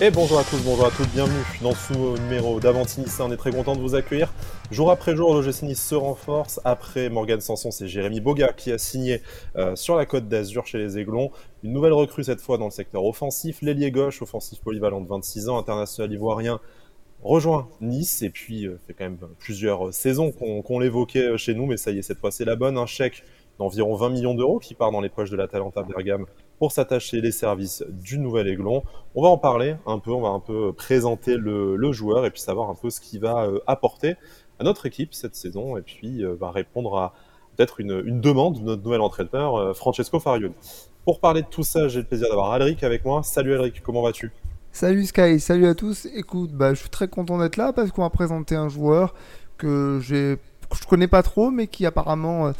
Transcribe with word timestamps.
Et 0.00 0.10
bonjour 0.10 0.38
à 0.38 0.44
tous, 0.44 0.60
bonjour 0.64 0.86
à 0.86 0.90
toutes, 0.90 1.10
bienvenue 1.10 1.44
dans 1.60 1.74
ce 1.74 1.92
numéro 2.22 2.58
d'Avantini. 2.58 3.06
On 3.20 3.30
est 3.30 3.36
très 3.36 3.52
content 3.52 3.76
de 3.76 3.80
vous 3.80 3.94
accueillir. 3.94 4.32
Jour 4.70 4.90
après 4.90 5.14
jour, 5.14 5.34
le 5.34 5.42
GC 5.42 5.66
Nice 5.66 5.86
se 5.86 5.94
renforce. 5.94 6.60
Après 6.64 7.10
Morgan 7.10 7.40
Sanson, 7.40 7.70
c'est 7.70 7.86
Jérémy 7.86 8.20
Boga 8.20 8.52
qui 8.54 8.72
a 8.72 8.78
signé 8.78 9.20
euh, 9.56 9.76
sur 9.76 9.94
la 9.94 10.06
côte 10.06 10.28
d'Azur 10.28 10.66
chez 10.66 10.78
les 10.78 10.98
Aiglons. 10.98 11.30
Une 11.62 11.72
nouvelle 11.72 11.92
recrue 11.92 12.24
cette 12.24 12.40
fois 12.40 12.56
dans 12.56 12.64
le 12.64 12.70
secteur 12.70 13.04
offensif. 13.04 13.60
L'ailier 13.60 13.90
gauche, 13.90 14.22
offensif 14.22 14.60
polyvalent 14.60 15.02
de 15.02 15.08
26 15.08 15.50
ans, 15.50 15.58
international 15.58 16.10
ivoirien, 16.10 16.58
rejoint 17.22 17.68
Nice. 17.82 18.22
Et 18.22 18.30
puis, 18.30 18.66
euh, 18.66 18.80
fait 18.86 18.94
quand 18.94 19.04
même 19.04 19.18
plusieurs 19.38 19.92
saisons 19.92 20.32
qu'on 20.32 20.78
l'évoquait 20.78 21.32
euh, 21.32 21.36
chez 21.36 21.54
nous, 21.54 21.66
mais 21.66 21.76
ça 21.76 21.90
y 21.90 21.98
est, 21.98 22.02
cette 22.02 22.18
fois 22.18 22.30
c'est 22.30 22.46
la 22.46 22.56
bonne. 22.56 22.78
Un 22.78 22.86
chèque 22.86 23.22
d'environ 23.58 23.94
20 23.94 24.10
millions 24.10 24.34
d'euros 24.34 24.58
qui 24.58 24.74
part 24.74 24.92
dans 24.92 25.00
les 25.00 25.08
poches 25.08 25.30
de 25.30 25.36
la 25.36 25.48
Talenta 25.48 25.82
Bergame 25.82 26.26
pour 26.62 26.70
s'attacher 26.70 27.20
les 27.20 27.32
services 27.32 27.84
du 27.88 28.18
nouvel 28.18 28.46
Aiglon. 28.46 28.84
On 29.16 29.22
va 29.22 29.28
en 29.28 29.36
parler 29.36 29.74
un 29.84 29.98
peu, 29.98 30.12
on 30.12 30.20
va 30.20 30.28
un 30.28 30.38
peu 30.38 30.72
présenter 30.72 31.36
le, 31.36 31.92
joueur 31.92 32.24
et 32.24 32.30
puis 32.30 32.40
savoir 32.40 32.70
un 32.70 32.76
peu 32.76 32.88
ce 32.88 33.00
qu'il 33.00 33.18
va 33.18 33.46
euh, 33.46 33.58
apporter 33.66 34.14
à 34.60 34.62
notre 34.62 34.86
équipe 34.86 35.12
cette 35.12 35.34
saison 35.34 35.76
et 35.76 35.82
puis 35.82 36.24
euh, 36.24 36.36
va 36.38 36.52
répondre 36.52 36.96
à 36.96 37.14
peut-être 37.56 37.80
une, 37.80 38.20
demande 38.20 38.60
de 38.60 38.64
notre 38.64 38.82
nouvel 38.84 39.00
entraîneur 39.00 39.56
euh, 39.56 39.74
Francesco 39.74 40.20
Farioli. 40.20 40.54
Pour 41.04 41.18
parler 41.18 41.42
de 41.42 41.48
tout 41.48 41.64
ça, 41.64 41.88
j'ai 41.88 41.98
le 41.98 42.06
plaisir 42.06 42.28
d'avoir 42.28 42.52
Alric 42.52 42.84
avec 42.84 43.04
moi. 43.04 43.24
Salut 43.24 43.54
Alric, 43.54 43.82
comment 43.82 44.02
vas-tu? 44.02 44.30
Salut 44.70 45.04
Sky, 45.04 45.40
salut 45.40 45.66
à 45.66 45.74
tous. 45.74 46.06
Écoute, 46.14 46.52
bah, 46.52 46.74
je 46.74 46.78
suis 46.78 46.90
très 46.90 47.08
content 47.08 47.38
d'être 47.38 47.56
là 47.56 47.72
parce 47.72 47.90
qu'on 47.90 48.02
va 48.02 48.10
présenter 48.10 48.54
un 48.54 48.68
joueur 48.68 49.14
que 49.58 49.98
je 50.00 50.36
connais 50.88 51.08
pas 51.08 51.24
trop, 51.24 51.50
mais 51.50 51.66
qui 51.66 51.84
apparemment 51.86 52.52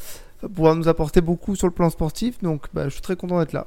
va 0.43 0.49
pouvoir 0.49 0.75
nous 0.75 0.89
apporter 0.89 1.21
beaucoup 1.21 1.57
sur 1.57 1.67
le 1.67 1.73
plan 1.73 1.91
sportif. 1.91 2.43
Donc, 2.43 2.67
bah, 2.75 2.85
je 2.85 2.91
suis 2.91 3.03
très 3.03 3.17
content 3.17 3.39
d'être 3.39 3.53
là. 3.53 3.67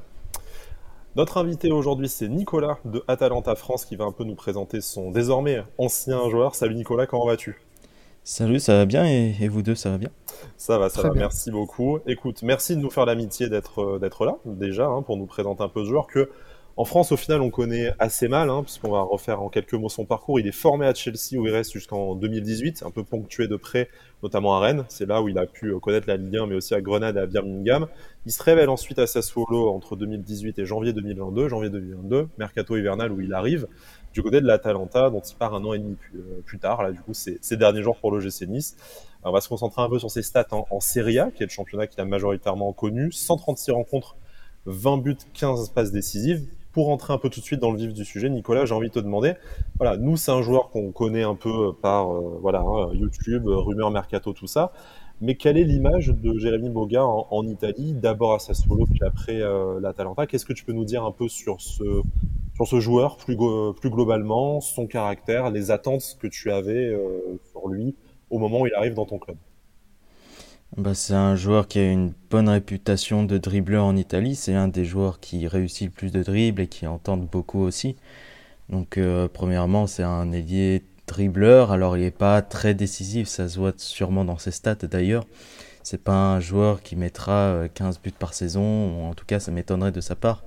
Notre 1.16 1.38
invité 1.38 1.72
aujourd'hui, 1.72 2.10
c'est 2.10 2.28
Nicolas 2.28 2.78
de 2.84 3.02
Atalanta 3.08 3.54
France 3.54 3.86
qui 3.86 3.96
va 3.96 4.04
un 4.04 4.12
peu 4.12 4.24
nous 4.24 4.34
présenter 4.34 4.82
son 4.82 5.10
désormais 5.10 5.62
ancien 5.78 6.28
joueur. 6.28 6.54
Salut 6.54 6.74
Nicolas, 6.74 7.06
comment 7.06 7.24
vas-tu? 7.24 7.58
Salut, 8.22 8.60
ça 8.60 8.74
va 8.74 8.84
bien 8.86 9.06
et, 9.06 9.48
vous 9.48 9.62
deux, 9.62 9.76
ça 9.76 9.88
va 9.88 9.98
bien? 9.98 10.10
Ça 10.58 10.78
va, 10.78 10.90
ça 10.90 11.00
va, 11.00 11.14
merci 11.14 11.50
beaucoup. 11.50 12.00
Écoute, 12.06 12.42
merci 12.42 12.76
de 12.76 12.80
nous 12.80 12.90
faire 12.90 13.06
l'amitié 13.06 13.48
d'être 13.48 13.82
euh, 13.82 13.98
d'être 13.98 14.26
là 14.26 14.36
déjà 14.44 14.86
hein, 14.86 15.02
pour 15.02 15.16
nous 15.16 15.26
présenter 15.26 15.62
un 15.62 15.68
peu 15.68 15.84
ce 15.84 15.88
joueur 15.88 16.08
que 16.08 16.28
en 16.78 16.84
France, 16.84 17.10
au 17.10 17.16
final, 17.16 17.40
on 17.40 17.48
connaît 17.48 17.94
assez 17.98 18.28
mal, 18.28 18.50
hein, 18.50 18.62
puisqu'on 18.62 18.90
va 18.90 19.00
refaire 19.00 19.40
en 19.40 19.48
quelques 19.48 19.72
mots 19.72 19.88
son 19.88 20.04
parcours. 20.04 20.38
Il 20.38 20.46
est 20.46 20.52
formé 20.52 20.84
à 20.84 20.92
Chelsea 20.92 21.38
où 21.38 21.46
il 21.46 21.50
reste 21.50 21.72
jusqu'en 21.72 22.14
2018, 22.14 22.82
un 22.84 22.90
peu 22.90 23.02
ponctué 23.02 23.48
de 23.48 23.56
près, 23.56 23.88
notamment 24.22 24.54
à 24.56 24.60
Rennes. 24.60 24.84
C'est 24.90 25.06
là 25.06 25.22
où 25.22 25.28
il 25.30 25.38
a 25.38 25.46
pu 25.46 25.74
connaître 25.80 26.06
la 26.06 26.18
Ligue 26.18 26.36
1, 26.36 26.46
mais 26.46 26.54
aussi 26.54 26.74
à 26.74 26.82
Grenade 26.82 27.16
et 27.16 27.20
à 27.20 27.26
Birmingham. 27.26 27.86
Il 28.26 28.32
se 28.32 28.42
révèle 28.42 28.68
ensuite 28.68 28.98
à 28.98 29.06
Sassuolo 29.06 29.70
entre 29.70 29.96
2018 29.96 30.58
et 30.58 30.66
janvier 30.66 30.92
2022, 30.92 31.48
janvier 31.48 31.70
2022, 31.70 32.28
mercato 32.36 32.76
hivernal 32.76 33.10
où 33.10 33.22
il 33.22 33.32
arrive 33.32 33.68
du 34.12 34.22
côté 34.22 34.42
de 34.42 34.46
l'Atalanta, 34.46 35.08
dont 35.08 35.22
il 35.22 35.34
part 35.36 35.54
un 35.54 35.64
an 35.64 35.72
et 35.72 35.78
demi 35.78 35.94
plus, 35.94 36.18
euh, 36.18 36.58
tard. 36.60 36.82
Là, 36.82 36.92
du 36.92 37.00
coup, 37.00 37.14
c'est 37.14 37.38
ces 37.40 37.56
derniers 37.56 37.82
jours 37.82 37.96
pour 37.96 38.10
le 38.10 38.20
GC 38.20 38.46
Nice. 38.48 38.76
on 39.24 39.32
va 39.32 39.40
se 39.40 39.48
concentrer 39.48 39.80
un 39.80 39.88
peu 39.88 39.98
sur 39.98 40.10
ses 40.10 40.22
stats 40.22 40.48
en 40.50 40.80
Serie 40.80 41.18
A, 41.20 41.30
qui 41.30 41.42
est 41.42 41.46
le 41.46 41.50
championnat 41.50 41.86
qu'il 41.86 42.02
a 42.02 42.04
majoritairement 42.04 42.74
connu. 42.74 43.12
136 43.12 43.70
rencontres, 43.70 44.16
20 44.66 44.98
buts, 44.98 45.16
15 45.32 45.70
passes 45.70 45.92
décisives 45.92 46.46
pour 46.76 46.88
rentrer 46.88 47.14
un 47.14 47.16
peu 47.16 47.30
tout 47.30 47.40
de 47.40 47.44
suite 47.46 47.58
dans 47.58 47.70
le 47.70 47.78
vif 47.78 47.94
du 47.94 48.04
sujet, 48.04 48.28
Nicolas, 48.28 48.66
j'ai 48.66 48.74
envie 48.74 48.88
de 48.88 48.92
te 48.92 48.98
demander, 48.98 49.32
voilà, 49.78 49.96
nous 49.96 50.18
c'est 50.18 50.30
un 50.30 50.42
joueur 50.42 50.68
qu'on 50.68 50.92
connaît 50.92 51.22
un 51.22 51.34
peu 51.34 51.72
par 51.72 52.14
euh, 52.14 52.38
voilà 52.42 52.60
hein, 52.60 52.90
YouTube, 52.92 53.44
rumeurs 53.46 53.90
mercato, 53.90 54.34
tout 54.34 54.46
ça, 54.46 54.72
mais 55.22 55.36
quelle 55.36 55.56
est 55.56 55.64
l'image 55.64 56.08
de 56.08 56.38
Jérémy 56.38 56.68
Boga 56.68 57.02
en, 57.02 57.46
Italie, 57.46 57.94
d'abord 57.94 58.34
à 58.34 58.40
Sassuolo 58.40 58.84
puis 58.84 59.00
après 59.06 59.40
euh, 59.40 59.80
l'Atalanta? 59.80 60.26
Qu'est-ce 60.26 60.44
que 60.44 60.52
tu 60.52 60.66
peux 60.66 60.74
nous 60.74 60.84
dire 60.84 61.02
un 61.02 61.12
peu 61.12 61.28
sur 61.28 61.62
ce 61.62 62.02
joueur 62.78 63.16
plus 63.16 63.38
plus 63.80 63.88
globalement, 63.88 64.60
son 64.60 64.86
caractère, 64.86 65.50
les 65.50 65.70
attentes 65.70 66.18
que 66.20 66.26
tu 66.26 66.52
avais 66.52 66.84
euh, 66.92 67.40
sur 67.52 67.68
lui 67.68 67.94
au 68.28 68.38
moment 68.38 68.60
où 68.60 68.66
il 68.66 68.74
arrive 68.74 68.92
dans 68.92 69.06
ton 69.06 69.16
club? 69.16 69.38
Bah, 70.76 70.94
c'est 70.94 71.14
un 71.14 71.36
joueur 71.36 71.68
qui 71.68 71.78
a 71.78 71.90
une 71.90 72.12
bonne 72.30 72.48
réputation 72.50 73.24
de 73.24 73.38
dribbleur 73.38 73.84
en 73.84 73.96
Italie. 73.96 74.34
C'est 74.34 74.54
un 74.54 74.68
des 74.68 74.84
joueurs 74.84 75.20
qui 75.20 75.48
réussit 75.48 75.86
le 75.86 75.92
plus 75.92 76.12
de 76.12 76.22
dribbles 76.22 76.62
et 76.62 76.66
qui 76.68 76.86
en 76.86 76.98
tente 76.98 77.26
beaucoup 77.26 77.60
aussi. 77.60 77.96
Donc, 78.68 78.98
euh, 78.98 79.28
premièrement, 79.32 79.86
c'est 79.86 80.02
un 80.02 80.32
ailier 80.32 80.84
dribbleur. 81.06 81.72
Alors, 81.72 81.96
il 81.96 82.02
n'est 82.02 82.10
pas 82.10 82.42
très 82.42 82.74
décisif. 82.74 83.26
Ça 83.28 83.48
se 83.48 83.58
voit 83.58 83.72
sûrement 83.78 84.24
dans 84.24 84.38
ses 84.38 84.50
stats 84.50 84.74
d'ailleurs. 84.74 85.24
C'est 85.82 86.02
pas 86.02 86.34
un 86.34 86.40
joueur 86.40 86.82
qui 86.82 86.96
mettra 86.96 87.68
15 87.74 87.96
euh, 87.96 87.98
buts 88.02 88.12
par 88.18 88.34
saison. 88.34 89.08
en 89.08 89.14
tout 89.14 89.24
cas, 89.24 89.40
ça 89.40 89.52
m'étonnerait 89.52 89.92
de 89.92 90.00
sa 90.02 90.14
part. 90.14 90.44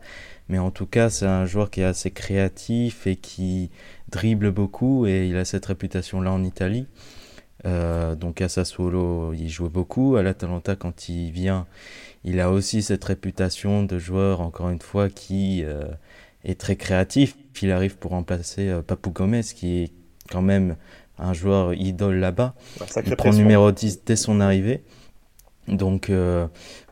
Mais 0.48 0.60
en 0.60 0.70
tout 0.70 0.86
cas, 0.86 1.10
c'est 1.10 1.26
un 1.26 1.46
joueur 1.46 1.72
qui 1.72 1.82
est 1.82 1.86
assez 1.86 2.12
créatif 2.12 3.08
et 3.08 3.16
qui 3.16 3.72
dribble 4.10 4.52
beaucoup. 4.52 5.08
Et 5.08 5.28
il 5.28 5.38
a 5.38 5.46
cette 5.46 5.66
réputation-là 5.66 6.32
en 6.32 6.44
Italie. 6.44 6.88
Euh, 7.66 8.16
donc 8.16 8.42
à 8.42 8.50
Sassuolo, 8.50 9.34
il 9.34 9.50
joue 9.50 9.70
beaucoup. 9.70 10.16
À 10.16 10.24
l'Atalanta, 10.24 10.76
quand 10.76 11.10
il 11.10 11.32
vient, 11.32 11.66
il 12.24 12.40
a 12.40 12.52
aussi 12.52 12.82
cette 12.82 13.04
réputation 13.04 13.84
de 13.84 13.98
joueur, 13.98 14.42
encore 14.42 14.70
une 14.70 14.82
fois, 14.82 15.10
qui 15.10 15.64
euh, 15.64 15.86
est 16.44 16.60
très 16.60 16.76
créatif. 16.76 17.36
Il 17.62 17.72
arrive 17.72 17.98
pour 17.98 18.12
remplacer 18.12 18.70
euh, 18.70 18.82
Papou 18.82 19.12
Gomez, 19.12 19.42
qui 19.44 19.84
est 19.84 19.92
quand 20.32 20.42
même 20.42 20.76
un 21.18 21.34
joueur 21.34 21.74
idole 21.74 22.16
là-bas. 22.16 22.56
Il 23.06 23.16
prend 23.18 23.34
numéro 23.34 23.72
10 23.72 24.06
dès 24.06 24.16
son 24.16 24.40
arrivée. 24.40 24.84
Donc 25.68 26.10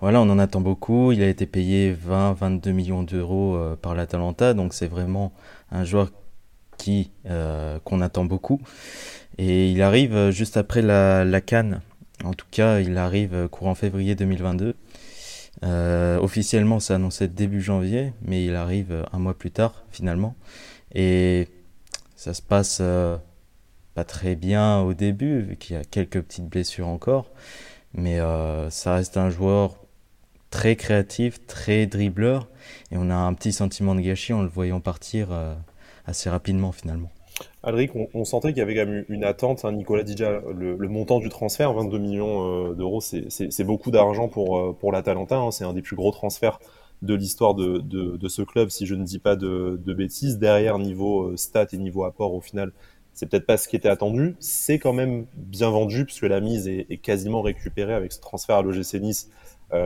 voilà, 0.02 0.22
on 0.22 0.30
en 0.30 0.38
attend 0.38 0.62
beaucoup. 0.62 1.12
Il 1.12 1.24
a 1.24 1.28
été 1.28 1.48
payé 1.48 1.96
20-22 1.96 2.74
millions 2.74 3.02
d'euros 3.02 3.58
par 3.82 3.96
l'Atalanta, 3.96 4.54
donc 4.54 4.76
c'est 4.76 4.86
vraiment 4.86 5.34
un 5.72 5.84
joueur 5.84 6.12
qui 6.78 7.10
qu'on 7.86 8.02
attend 8.02 8.26
beaucoup. 8.26 8.60
Et 9.38 9.72
il 9.72 9.82
arrive 9.82 10.16
euh, 10.16 10.32
juste 10.32 10.58
après 10.58 10.82
la, 10.82 11.24
la 11.26 11.42
Cannes. 11.42 11.82
En 12.24 12.34
tout 12.34 12.46
cas, 12.50 12.80
il 12.80 12.98
arrive 12.98 13.34
euh, 13.34 13.48
courant 13.48 13.76
février 13.76 14.16
2022. 14.16 14.76
Euh, 15.64 16.20
officiellement, 16.20 16.80
c'est 16.80 16.94
annoncé 16.94 17.28
début 17.28 17.62
janvier, 17.62 18.14
mais 18.22 18.46
il 18.46 18.56
arrive 18.56 18.92
euh, 18.92 19.04
un 19.12 19.20
mois 19.20 19.38
plus 19.38 19.52
tard, 19.52 19.84
finalement. 19.92 20.36
Et 20.94 21.48
ça 22.16 22.34
se 22.34 22.42
passe 22.42 22.82
pas 23.94 24.04
très 24.04 24.36
bien 24.36 24.80
au 24.80 24.94
début, 24.94 25.42
vu 25.42 25.58
qu'il 25.58 25.76
y 25.76 25.80
a 25.80 25.84
quelques 25.84 26.22
petites 26.22 26.48
blessures 26.48 26.88
encore. 26.88 27.32
Mais 27.94 28.20
ça 28.70 28.96
reste 28.96 29.18
un 29.18 29.30
joueur 29.30 29.78
très 30.50 30.76
créatif, 30.76 31.46
très 31.46 31.86
dribbleur. 31.86 32.48
Et 32.92 32.98
on 32.98 33.10
a 33.10 33.16
un 33.16 33.34
petit 33.34 33.52
sentiment 33.52 33.96
de 33.96 34.02
gâchis 34.02 34.34
en 34.34 34.42
le 34.42 34.50
voyant 34.50 34.80
partir 34.80 35.30
assez 36.06 36.30
rapidement, 36.30 36.72
finalement. 36.72 37.12
Alric, 37.64 37.92
on, 38.14 38.24
sentait 38.24 38.50
qu'il 38.50 38.60
y 38.60 38.62
avait 38.62 38.76
quand 38.76 38.86
même 38.86 39.06
une 39.10 39.24
attente. 39.24 39.66
Hein. 39.66 39.74
Nicolas 39.74 40.04
déjà 40.04 40.42
le, 40.56 40.78
montant 40.88 41.20
du 41.20 41.30
transfert, 41.30 41.74
22 41.74 41.98
millions 41.98 42.70
euh, 42.70 42.74
d'euros, 42.74 43.02
c'est 43.02 43.64
beaucoup 43.64 43.92
d'argent 43.92 44.30
pour, 44.30 44.58
euh, 44.58 44.74
pour 44.80 44.92
l'Atalanta. 44.92 45.38
Hein. 45.38 45.52
C'est 45.52 45.66
un 45.66 45.74
des 45.74 45.82
plus 45.82 45.96
gros 45.96 46.12
transferts 46.12 46.60
de 47.02 47.14
l'histoire 47.14 47.56
de, 47.56 48.28
ce 48.28 48.42
club, 48.42 48.70
si 48.70 48.86
je 48.86 48.96
ne 48.96 49.04
dis 49.04 49.20
pas 49.20 49.36
de, 49.36 49.78
bêtises. 49.86 50.38
Derrière, 50.38 50.80
niveau 50.80 51.24
euh, 51.24 51.38
stats 51.38 51.68
et 51.74 51.78
niveau 51.78 52.06
apport, 52.06 52.34
au 52.34 52.42
final, 52.42 52.72
c'est 53.14 53.28
peut-être 53.28 53.46
pas 53.46 53.58
ce 53.58 53.68
qui 53.68 53.76
était 53.76 53.90
attendu. 53.90 54.36
C'est 54.40 54.80
quand 54.80 54.94
même 54.94 55.26
bien 55.36 55.70
vendu, 55.70 56.06
puisque 56.06 56.24
la 56.24 56.40
mise 56.40 56.68
est, 56.68 56.86
est 56.90 56.98
quasiment 56.98 57.42
récupérée 57.42 57.94
avec 57.94 58.14
ce 58.14 58.22
transfert 58.22 58.58
à 58.58 58.62
l'OGC 58.62 59.02
Nice, 59.02 59.30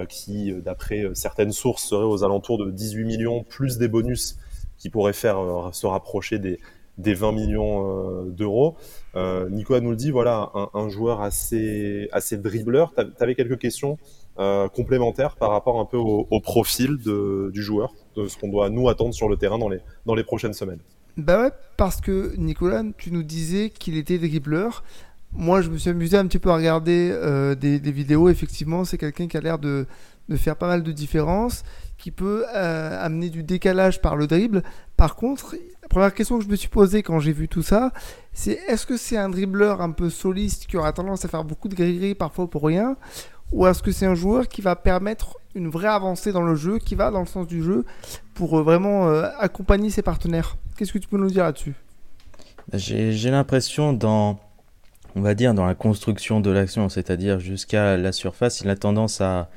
qui, 0.07 0.53
d'après 0.63 1.05
certaines 1.15 1.51
sources, 1.51 1.83
serait 1.85 2.05
aux 2.05 2.23
alentours 2.23 2.59
de 2.59 2.69
18 2.69 3.03
millions, 3.05 3.43
plus 3.43 3.79
des 3.79 3.87
bonus 3.87 4.37
qui 4.77 4.91
pourraient 4.91 5.11
faire 5.11 5.69
se 5.71 5.87
rapprocher 5.87 6.37
des 6.37 6.59
des 7.01 7.13
20 7.13 7.31
millions 7.33 7.85
euh, 7.85 8.29
d'euros. 8.29 8.75
Euh, 9.15 9.49
Nico 9.49 9.77
nous 9.79 9.91
le 9.91 9.95
dit, 9.95 10.11
voilà, 10.11 10.51
un, 10.73 10.89
joueur 10.89 11.21
assez, 11.21 12.07
assez 12.11 12.37
dribbleur. 12.37 12.93
Tu 12.95 13.23
avais 13.23 13.35
quelques 13.35 13.59
questions 13.59 13.97
euh, 14.39 14.67
complémentaires 14.69 15.35
par 15.35 15.51
rapport 15.51 15.79
un 15.79 15.85
peu 15.85 15.97
au, 15.97 16.39
profil 16.39 16.97
du 16.97 17.61
joueur, 17.61 17.93
de 18.15 18.27
ce 18.27 18.37
qu'on 18.37 18.49
doit 18.49 18.69
nous 18.69 18.87
attendre 18.89 19.13
sur 19.13 19.27
le 19.27 19.37
terrain 19.37 19.57
dans 19.57 19.69
les, 19.69 19.79
dans 20.05 20.15
les 20.15 20.23
prochaines 20.23 20.53
semaines. 20.53 20.79
Bah 21.17 21.41
ouais, 21.41 21.51
parce 21.75 21.99
que 21.99 22.33
Nicolas, 22.37 22.83
tu 22.97 23.11
nous 23.11 23.23
disais 23.23 23.69
qu'il 23.69 23.97
était 23.97 24.17
dribbleur. 24.17 24.83
Moi, 25.33 25.61
je 25.61 25.69
me 25.69 25.77
suis 25.77 25.89
amusé 25.89 26.17
un 26.17 26.25
petit 26.25 26.39
peu 26.39 26.49
à 26.49 26.55
regarder 26.55 27.09
des, 27.59 27.91
vidéos. 27.91 28.29
Effectivement, 28.29 28.85
c'est 28.85 28.97
quelqu'un 28.97 29.27
qui 29.27 29.37
a 29.37 29.41
l'air 29.41 29.59
de, 29.59 29.85
de, 30.31 30.37
faire 30.37 30.55
pas 30.55 30.67
mal 30.67 30.83
de 30.83 30.91
différences, 30.91 31.63
qui 31.97 32.09
peut 32.11 32.45
amener 32.47 33.29
du 33.29 33.43
décalage 33.43 34.01
par 34.01 34.15
le 34.15 34.25
dribble. 34.25 34.63
Par 34.97 35.15
contre, 35.15 35.55
première 35.89 36.13
question 36.13 36.39
que 36.39 36.43
je 36.43 36.49
me 36.49 36.55
suis 36.55 36.69
posée 36.69 37.03
quand 37.03 37.19
j'ai 37.19 37.31
vu 37.31 37.47
tout 37.47 37.61
ça, 37.61 37.91
c'est 38.33 38.59
est-ce 38.67 38.87
que 38.87 38.97
c'est 38.97 39.17
un 39.17 39.29
dribbleur 39.29 39.81
un 39.81 39.91
peu 39.91 40.09
soliste 40.09 40.65
qui 40.65 40.77
aura 40.77 40.93
tendance 40.93 41.25
à 41.25 41.27
faire 41.27 41.43
beaucoup 41.43 41.67
de 41.67 41.75
gris 41.75 42.15
parfois 42.15 42.49
pour 42.49 42.63
rien 42.63 42.97
ou 43.51 43.67
est-ce 43.67 43.83
que 43.83 43.91
c'est 43.91 44.05
un 44.05 44.15
joueur 44.15 44.47
qui 44.47 44.61
va 44.61 44.75
permettre 44.75 45.37
une 45.55 45.69
vraie 45.69 45.89
avancée 45.89 46.31
dans 46.31 46.41
le 46.41 46.55
jeu, 46.55 46.79
qui 46.79 46.95
va 46.95 47.11
dans 47.11 47.19
le 47.19 47.25
sens 47.25 47.47
du 47.47 47.61
jeu 47.61 47.85
pour 48.33 48.57
euh, 48.57 48.63
vraiment 48.63 49.09
euh, 49.09 49.27
accompagner 49.39 49.89
ses 49.89 50.01
partenaires? 50.01 50.55
Qu'est-ce 50.77 50.93
que 50.93 50.97
tu 50.97 51.07
peux 51.07 51.17
nous 51.17 51.29
dire 51.29 51.43
là-dessus? 51.43 51.73
J'ai 52.73 53.31
l'impression 53.31 53.91
dans, 53.91 54.39
on 55.15 55.21
va 55.21 55.33
dire, 55.33 55.53
dans 55.53 55.65
la 55.65 55.75
construction 55.75 56.39
de 56.39 56.49
l'action, 56.49 56.87
c'est-à-dire 56.87 57.39
jusqu'à 57.39 57.97
la 57.97 58.11
surface, 58.13 58.61
il 58.61 58.69
a 58.69 58.77
tendance 58.77 59.19
à, 59.19 59.49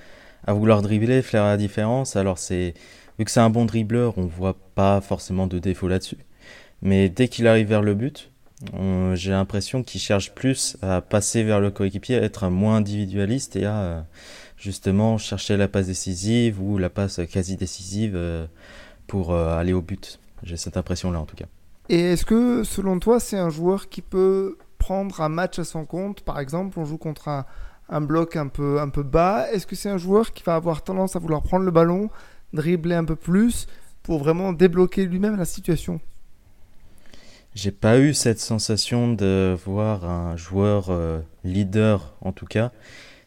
à 0.46 0.52
vouloir 0.52 0.82
dribbler, 0.82 1.22
faire 1.22 1.44
la 1.44 1.56
différence. 1.56 2.16
Alors 2.16 2.38
c'est 2.38 2.74
vu 3.18 3.24
que 3.24 3.30
c'est 3.30 3.40
un 3.40 3.50
bon 3.50 3.64
dribbleur, 3.64 4.18
on 4.18 4.26
voit 4.26 4.56
pas 4.74 5.00
forcément 5.00 5.46
de 5.46 5.58
défaut 5.58 5.88
là-dessus. 5.88 6.18
Mais 6.82 7.08
dès 7.08 7.28
qu'il 7.28 7.46
arrive 7.46 7.68
vers 7.68 7.82
le 7.82 7.94
but, 7.94 8.30
j'ai 9.14 9.30
l'impression 9.30 9.82
qu'il 9.82 10.00
cherche 10.00 10.34
plus 10.34 10.76
à 10.82 11.00
passer 11.00 11.42
vers 11.42 11.60
le 11.60 11.70
coéquipier, 11.70 12.16
à 12.16 12.22
être 12.22 12.48
moins 12.48 12.76
individualiste 12.76 13.56
et 13.56 13.64
à 13.64 14.06
justement 14.56 15.18
chercher 15.18 15.56
la 15.56 15.68
passe 15.68 15.86
décisive 15.86 16.60
ou 16.62 16.78
la 16.78 16.90
passe 16.90 17.20
quasi 17.30 17.56
décisive 17.56 18.14
euh, 18.14 18.46
pour 19.06 19.32
euh, 19.32 19.56
aller 19.58 19.72
au 19.72 19.82
but. 19.82 20.18
J'ai 20.42 20.56
cette 20.56 20.76
impression-là 20.76 21.20
en 21.20 21.26
tout 21.26 21.36
cas. 21.36 21.46
Et 21.88 22.00
est-ce 22.00 22.24
que 22.24 22.64
selon 22.64 22.98
toi, 22.98 23.20
c'est 23.20 23.36
un 23.36 23.50
joueur 23.50 23.88
qui 23.88 24.00
peut 24.00 24.56
prendre 24.78 25.20
un 25.20 25.28
match 25.28 25.58
à 25.58 25.64
son 25.64 25.84
compte? 25.84 26.22
Par 26.22 26.40
exemple, 26.40 26.78
on 26.78 26.84
joue 26.84 26.96
contre 26.96 27.28
un, 27.28 27.44
un 27.88 28.00
bloc 28.00 28.36
un 28.36 28.48
peu, 28.48 28.80
un 28.80 28.88
peu 28.88 29.02
bas. 29.02 29.50
Est-ce 29.52 29.66
que 29.66 29.76
c'est 29.76 29.90
un 29.90 29.98
joueur 29.98 30.32
qui 30.32 30.42
va 30.42 30.54
avoir 30.54 30.82
tendance 30.82 31.16
à 31.16 31.18
vouloir 31.18 31.42
prendre 31.42 31.64
le 31.64 31.70
ballon, 31.70 32.10
dribbler 32.52 32.94
un 32.94 33.04
peu 33.04 33.16
plus 33.16 33.66
pour 34.02 34.18
vraiment 34.18 34.52
débloquer 34.52 35.06
lui-même 35.06 35.36
la 35.36 35.44
situation? 35.44 36.00
J'ai 37.54 37.70
pas 37.70 38.00
eu 38.00 38.14
cette 38.14 38.40
sensation 38.40 39.12
de 39.12 39.56
voir 39.64 40.04
un 40.04 40.36
joueur 40.36 40.90
euh, 40.90 41.20
leader, 41.44 42.14
en 42.20 42.32
tout 42.32 42.46
cas. 42.46 42.72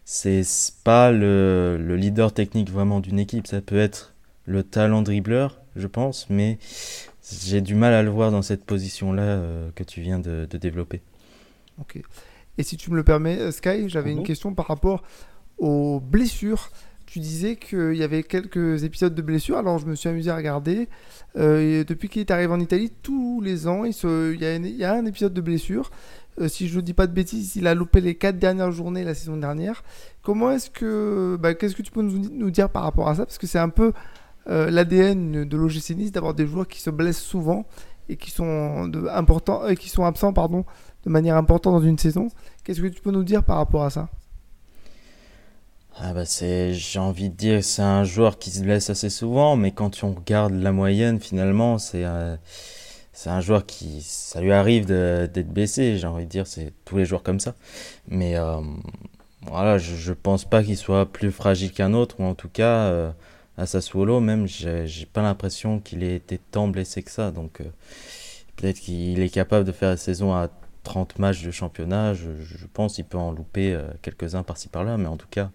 C'est 0.04 0.44
pas 0.84 1.12
le, 1.12 1.78
le, 1.80 1.96
leader 1.96 2.34
technique 2.34 2.70
vraiment 2.70 3.00
d'une 3.00 3.20
équipe. 3.20 3.48
Ça 3.48 3.62
peut 3.62 3.78
être 3.78 4.14
le 4.46 4.64
talent 4.64 5.02
dribbleur, 5.02 5.62
je 5.78 5.88
pense, 5.88 6.30
mais 6.30 6.58
j'ai 7.42 7.62
du 7.62 7.76
mal 7.76 7.94
à 7.94 8.04
le 8.04 8.10
voir 8.10 8.32
dans 8.32 8.42
cette 8.42 8.66
position-là 8.66 9.22
euh, 9.22 9.70
que 9.76 9.84
tu 9.84 10.02
viens 10.02 10.20
de, 10.20 10.48
de, 10.50 10.58
développer. 10.58 11.02
Ok. 11.80 12.02
Et 12.58 12.64
si 12.64 12.78
tu 12.78 12.92
me 12.92 12.96
le 12.96 13.04
permets, 13.04 13.38
euh, 13.40 13.52
Sky, 13.52 13.90
j'avais 13.90 14.12
une 14.12 14.20
mhm. 14.20 14.26
question 14.26 14.54
par 14.54 14.68
rapport 14.68 15.04
aux 15.58 16.00
blessures 16.00 16.70
tu 17.08 17.20
disais 17.20 17.56
qu'il 17.56 17.96
y 17.96 18.04
avait 18.04 18.22
quelques 18.22 18.84
épisodes 18.84 19.16
de 19.16 19.22
blessures, 19.22 19.58
alors 19.58 19.80
je 19.80 19.86
me 19.86 19.96
suis 19.96 20.10
amusé 20.10 20.30
à 20.30 20.36
regarder. 20.36 20.90
Euh, 21.38 21.86
depuis 21.86 22.10
qu'il 22.10 22.20
est 22.20 22.32
arrivé 22.32 22.52
en 22.52 22.60
Italie, 22.60 22.92
tous 23.02 23.40
les 23.42 23.68
ans, 23.68 23.86
il, 23.86 23.94
y, 24.40 24.84
a 24.84 24.94
un 24.94 25.06
épisode 25.06 25.34
de 25.34 25.42
blessure. 25.42 25.90
Euh, 26.40 26.50
si 26.50 26.68
je 26.68 26.76
ne 26.76 26.82
dis 26.82 26.94
pas 26.94 27.08
de 27.08 27.14
bêtises, 27.14 27.56
il 27.56 27.66
a 27.66 27.74
loupé 27.74 28.02
les 28.02 28.16
quatre 28.16 28.38
dernières 28.38 28.72
journées 28.72 29.06
la 29.06 29.16
saison 29.16 29.38
dernière. 29.38 29.84
Comment 30.22 30.52
est-ce 30.52 30.70
que. 30.70 31.38
Bah, 31.40 31.54
qu'est-ce 31.54 31.76
que 31.76 31.82
tu 31.82 31.92
peux 31.92 32.02
nous, 32.02 32.52
dire 32.52 32.70
par 32.70 32.84
rapport 32.84 33.08
à 33.08 33.16
ça? 33.16 33.26
Parce 33.26 33.38
que 33.38 33.48
c'est 33.48 33.58
un 33.58 33.70
peu 33.70 33.94
euh, 34.50 34.70
l'ADN 34.70 35.46
de 35.46 35.58
l'OGC 35.58 35.92
Nice 35.92 36.12
d'avoir 36.12 36.34
des 36.34 36.46
joueurs 36.46 36.68
qui 36.68 36.82
se 36.82 36.90
blessent 36.90 37.24
souvent 37.24 37.66
et 38.10 38.18
qui 38.18 38.32
sont, 38.32 38.92
importants, 39.12 39.74
qui 39.76 39.90
sont 39.90 40.06
absents 40.06 40.34
pardon, 40.34 40.66
de 41.06 41.10
manière 41.10 41.36
importante 41.38 41.74
dans 41.74 41.88
une 41.88 41.98
saison. 41.98 42.30
Qu'est-ce 42.64 42.82
que 42.82 42.88
tu 42.88 43.02
peux 43.02 43.12
nous 43.12 43.24
dire 43.24 43.44
par 43.44 43.58
rapport 43.58 43.84
à 43.84 43.90
ça? 43.90 44.10
Ah 46.00 46.14
bah 46.14 46.26
c'est, 46.26 46.74
j'ai 46.74 47.00
envie 47.00 47.30
de 47.30 47.36
dire, 47.36 47.64
c'est 47.64 47.82
un 47.82 48.04
joueur 48.04 48.38
qui 48.38 48.52
se 48.52 48.62
blesse 48.62 48.92
assez 48.92 49.10
souvent, 49.10 49.56
mais 49.56 49.72
quand 49.72 50.04
on 50.04 50.14
regarde 50.14 50.54
la 50.54 50.72
moyenne, 50.72 51.20
finalement, 51.20 51.80
c'est 51.80 52.04
un, 52.04 52.38
c'est 53.14 53.32
un 53.32 53.42
joueur 53.42 53.66
qui, 53.66 54.04
ça 54.04 54.40
lui 54.40 54.52
arrive 54.52 54.86
d'être 54.86 55.52
blessé. 55.52 55.98
J'ai 55.98 56.06
envie 56.06 56.26
de 56.26 56.30
dire, 56.30 56.46
c'est 56.46 56.72
tous 56.86 56.98
les 56.98 57.06
joueurs 57.06 57.24
comme 57.24 57.40
ça. 57.40 57.56
Mais 58.08 58.38
euh, 58.38 58.62
voilà, 59.42 59.80
je, 59.80 59.96
je 59.96 60.14
pense 60.14 60.46
pas 60.46 60.64
qu'il 60.64 60.78
soit 60.78 61.08
plus 61.08 61.32
fragile 61.32 61.72
qu'un 61.72 61.94
autre, 61.94 62.18
ou 62.20 62.26
en 62.26 62.36
tout 62.36 62.50
cas, 62.50 62.82
euh, 62.92 63.12
à 63.58 63.66
Sassuolo, 63.66 64.20
même, 64.20 64.48
j'ai, 64.48 65.06
pas 65.12 65.22
l'impression 65.22 65.80
qu'il 65.80 66.04
ait 66.04 66.16
été 66.16 66.38
tant 66.38 66.68
blessé 66.68 67.04
que 67.04 67.12
ça. 67.12 67.32
Donc, 67.32 67.62
euh, 67.62 67.66
peut-être 68.56 68.80
qu'il 68.80 69.20
est 69.20 69.30
capable 69.30 69.66
de 69.66 69.72
faire 69.72 69.90
la 69.90 69.98
saison 69.98 70.34
à 70.34 70.50
30 70.84 71.20
matchs 71.20 71.44
de 71.44 71.52
championnat. 71.52 72.14
Je, 72.14 72.30
je 72.40 72.66
pense 72.74 72.96
qu'il 72.96 73.06
peut 73.06 73.18
en 73.18 73.32
louper 73.32 73.78
quelques-uns 74.02 74.44
par-ci 74.44 74.70
par-là, 74.70 74.98
mais 74.98 75.08
en 75.08 75.18
tout 75.18 75.28
cas, 75.30 75.50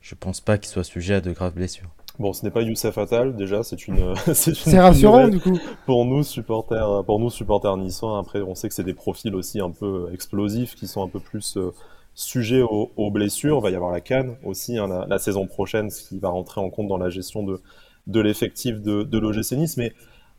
je 0.00 0.14
pense 0.14 0.40
pas 0.40 0.58
qu'il 0.58 0.68
soit 0.68 0.84
sujet 0.84 1.14
à 1.14 1.20
de 1.20 1.32
graves 1.32 1.54
blessures. 1.54 1.90
Bon, 2.18 2.32
ce 2.32 2.44
n'est 2.44 2.50
pas 2.50 2.62
Youssef 2.62 2.98
Attal, 2.98 3.36
déjà, 3.36 3.62
c'est 3.62 3.86
une. 3.86 4.14
c'est 4.34 4.80
rassurant, 4.80 5.28
du 5.28 5.38
coup. 5.38 5.56
Pour 5.86 6.04
nous, 6.04 6.24
supporters, 6.24 7.04
pour 7.04 7.20
nous, 7.20 7.30
supporters 7.30 7.76
niçois, 7.76 8.18
après, 8.18 8.42
on 8.42 8.56
sait 8.56 8.68
que 8.68 8.74
c'est 8.74 8.84
des 8.84 8.94
profils 8.94 9.34
aussi 9.34 9.60
un 9.60 9.70
peu 9.70 10.08
explosifs, 10.12 10.74
qui 10.74 10.88
sont 10.88 11.04
un 11.04 11.08
peu 11.08 11.20
plus 11.20 11.56
euh, 11.56 11.72
sujets 12.18 12.62
aux, 12.62 13.10
blessures. 13.12 13.58
Il 13.58 13.62
va 13.62 13.70
y 13.70 13.76
avoir 13.76 13.92
la 13.92 14.00
Cannes 14.00 14.36
aussi, 14.44 14.76
hein, 14.76 15.06
la, 15.08 15.18
saison 15.18 15.46
prochaine, 15.46 15.88
ce 15.88 16.08
qui 16.08 16.18
va 16.18 16.30
rentrer 16.30 16.60
en 16.60 16.68
compte 16.68 16.88
dans 16.88 16.98
la 16.98 17.10
gestion 17.10 17.44
de, 17.44 17.60
de 18.08 18.20
l'effectif 18.20 18.80
de, 18.80 19.04
de 19.04 19.18
l'OGC 19.18 19.52
Nice. 19.52 19.76
Mais 19.76 19.92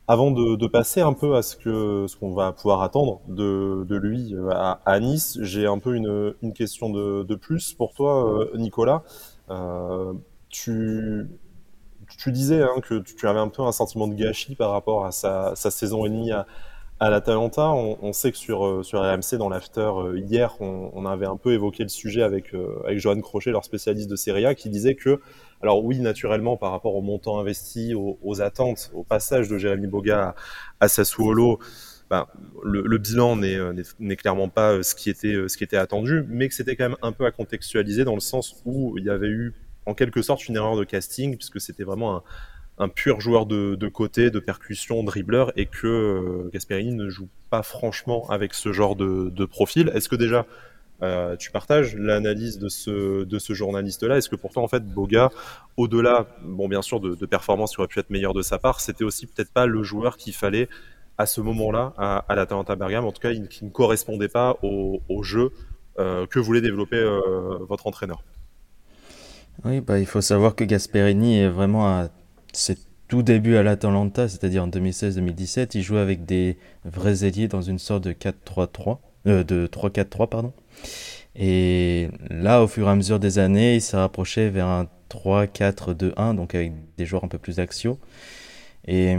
avant 0.06 0.30
de, 0.30 0.66
passer 0.66 1.00
un 1.00 1.14
peu 1.14 1.36
à 1.36 1.42
ce 1.42 1.56
que 1.56 2.06
ce 2.06 2.16
qu'on 2.16 2.34
va 2.34 2.52
pouvoir 2.52 2.82
attendre 2.82 3.22
de, 3.28 3.86
de 3.88 3.96
lui 3.96 4.34
euh, 4.34 4.50
à, 4.50 4.80
à 4.84 5.00
Nice, 5.00 5.38
j'ai 5.40 5.66
un 5.66 5.78
peu 5.78 5.94
une, 5.94 6.34
une 6.42 6.52
question 6.52 6.90
de, 6.90 7.22
de 7.22 7.34
plus 7.34 7.72
pour 7.72 7.94
toi, 7.94 8.40
euh, 8.40 8.56
Nicolas. 8.58 9.02
Euh, 9.48 10.12
tu, 10.50 11.28
tu 12.18 12.30
disais 12.30 12.62
hein, 12.62 12.80
que 12.82 12.98
tu 12.98 13.26
avais 13.26 13.38
un 13.38 13.48
peu 13.48 13.62
un 13.62 13.72
sentiment 13.72 14.06
de 14.06 14.14
gâchis 14.14 14.54
par 14.54 14.72
rapport 14.72 15.06
à 15.06 15.12
sa, 15.12 15.54
saison 15.54 16.04
et 16.04 16.10
demie 16.10 16.30
à, 16.30 16.46
à 17.00 17.10
l'Atalanta. 17.10 17.70
On, 17.70 17.98
on, 18.02 18.12
sait 18.12 18.30
que 18.30 18.38
sur, 18.38 18.64
euh, 18.64 18.82
sur 18.82 19.00
RMC, 19.00 19.36
dans 19.38 19.48
l'after, 19.48 19.90
euh, 19.96 20.18
hier, 20.18 20.54
on, 20.60 21.04
avait 21.06 21.26
un 21.26 21.36
peu 21.36 21.52
évoqué 21.52 21.82
le 21.82 21.88
sujet 21.88 22.22
avec, 22.22 22.54
avec 22.84 22.98
Johan 22.98 23.20
Crochet, 23.20 23.50
leur 23.50 23.64
spécialiste 23.64 24.08
de 24.08 24.16
Serie 24.16 24.46
A, 24.46 24.54
qui 24.54 24.68
disait 24.68 24.94
que, 24.94 25.20
alors 25.62 25.84
oui, 25.84 25.98
naturellement, 25.98 26.56
par 26.56 26.70
rapport 26.70 26.94
au 26.94 27.02
montant 27.02 27.40
investi, 27.40 27.94
aux, 27.94 28.40
attentes, 28.40 28.90
au 28.94 29.02
passage 29.02 29.48
de 29.48 29.58
Jérémy 29.58 29.88
Boga 29.88 30.34
à, 30.78 30.88
Sassuolo, 30.88 31.58
ben, 32.10 32.26
le, 32.64 32.98
bilan 32.98 33.36
n'est 33.36 34.16
clairement 34.16 34.48
pas 34.48 34.72
euh, 34.72 34.82
ce 34.82 34.96
qui, 34.96 35.10
était, 35.10 35.34
euh, 35.34 35.46
ce 35.48 35.56
qui 35.56 35.62
était 35.62 35.76
attendu, 35.76 36.24
mais 36.28 36.48
que 36.48 36.54
c'était 36.54 36.74
quand 36.74 36.88
même 36.88 36.98
un 37.02 37.12
peu 37.12 37.24
à 37.24 37.30
contextualiser 37.30 38.04
dans 38.04 38.14
le 38.14 38.20
sens 38.20 38.60
où 38.64 38.98
il 38.98 39.04
y 39.04 39.10
avait 39.10 39.28
eu 39.28 39.54
en 39.86 39.94
quelque 39.94 40.20
sorte 40.20 40.48
une 40.48 40.56
erreur 40.56 40.76
de 40.76 40.82
casting, 40.82 41.36
puisque 41.36 41.60
c'était 41.60 41.84
vraiment 41.84 42.16
un, 42.16 42.22
pur 42.88 43.20
joueur 43.20 43.46
de, 43.46 43.88
côté, 43.88 44.30
de 44.30 44.38
percussion, 44.38 45.02
dribbleur, 45.02 45.52
et 45.56 45.66
que 45.66 45.86
euh, 45.86 46.50
Gasperini 46.52 46.92
ne 46.92 47.08
joue 47.08 47.28
pas 47.50 47.62
franchement 47.62 48.28
avec 48.30 48.54
ce 48.54 48.72
genre 48.72 48.96
de, 48.96 49.44
profil. 49.44 49.90
Est-ce 49.94 50.08
que 50.08 50.16
déjà 50.16 50.46
tu 51.38 51.50
partages 51.50 51.96
l'analyse 51.96 52.58
de 52.58 52.68
ce, 52.68 53.54
journaliste-là? 53.54 54.18
Est-ce 54.18 54.28
que 54.28 54.36
pourtant, 54.36 54.62
en 54.62 54.68
fait, 54.68 54.84
Boga, 54.84 55.30
au-delà, 55.76 56.26
bon, 56.44 56.68
bien 56.68 56.82
sûr, 56.82 57.00
de, 57.00 57.14
de 57.14 57.26
performances 57.26 57.72
qui 57.72 57.80
auraient 57.80 57.88
pu 57.88 58.00
être 58.00 58.10
meilleures 58.10 58.34
de 58.34 58.42
sa 58.42 58.58
part, 58.58 58.80
c'était 58.80 59.04
aussi 59.04 59.26
peut-être 59.26 59.52
pas 59.52 59.66
le 59.66 59.82
joueur 59.82 60.16
qu'il 60.16 60.34
fallait 60.34 60.68
à 61.20 61.26
ce 61.26 61.42
moment-là 61.42 61.92
à, 61.98 62.24
à 62.28 62.34
l'Atalanta 62.34 62.76
Bergame, 62.76 63.04
en 63.04 63.12
tout 63.12 63.20
cas, 63.20 63.34
qui 63.34 63.64
ne 63.66 63.70
correspondait 63.70 64.28
pas 64.28 64.56
au, 64.62 65.22
jeu 65.22 65.52
euh, 65.98 66.26
que 66.26 66.38
voulait 66.38 66.62
développer 66.62 66.96
euh, 66.96 67.58
votre 67.68 67.86
entraîneur. 67.86 68.22
Oui, 69.66 69.82
bah, 69.82 69.98
il 69.98 70.06
faut 70.06 70.22
savoir 70.22 70.54
que 70.54 70.64
Gasperini 70.64 71.40
est 71.40 71.48
vraiment 71.50 71.86
à 71.86 72.08
ses 72.52 72.76
tout 73.08 73.22
débuts 73.22 73.56
à 73.56 73.64
l'Atalanta, 73.64 74.28
c'est-à-dire 74.28 74.62
en 74.62 74.68
2016-2017, 74.68 75.70
il 75.74 75.82
jouait 75.82 75.98
avec 75.98 76.24
des 76.24 76.58
vrais 76.84 77.24
ailiers 77.24 77.48
dans 77.48 77.60
une 77.60 77.80
sorte 77.80 78.04
de 78.04 78.12
4-3-3, 78.12 78.98
euh, 79.26 79.42
de 79.42 79.66
3-4-3 79.66 80.28
pardon. 80.28 80.52
Et 81.34 82.08
là, 82.30 82.62
au 82.62 82.68
fur 82.68 82.86
et 82.86 82.90
à 82.90 82.94
mesure 82.94 83.18
des 83.18 83.38
années, 83.38 83.76
il 83.76 83.80
s'est 83.80 83.96
rapproché 83.96 84.48
vers 84.48 84.66
un 84.66 84.86
3-4-2-1, 85.10 86.36
donc 86.36 86.54
avec 86.54 86.72
des 86.96 87.04
joueurs 87.04 87.24
un 87.24 87.28
peu 87.28 87.38
plus 87.38 87.58
axiaux. 87.58 87.98
Et 88.86 89.16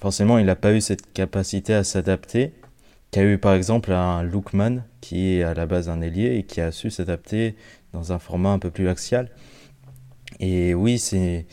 forcément, 0.00 0.38
il 0.38 0.46
n'a 0.46 0.56
pas 0.56 0.72
eu 0.74 0.80
cette 0.80 1.12
capacité 1.12 1.72
à 1.74 1.84
s'adapter 1.84 2.52
qu'a 3.12 3.22
eu 3.22 3.38
par 3.38 3.54
exemple 3.54 3.92
un 3.92 4.22
Lookman, 4.22 4.84
qui 5.00 5.34
est 5.34 5.42
à 5.42 5.54
la 5.54 5.66
base 5.66 5.88
un 5.88 6.00
ailier 6.00 6.36
et 6.36 6.42
qui 6.44 6.60
a 6.60 6.72
su 6.72 6.90
s'adapter 6.90 7.56
dans 7.92 8.12
un 8.12 8.18
format 8.18 8.50
un 8.50 8.58
peu 8.58 8.70
plus 8.70 8.88
axial. 8.88 9.30
Et 10.40 10.74
oui, 10.74 10.98
c'est 10.98 11.46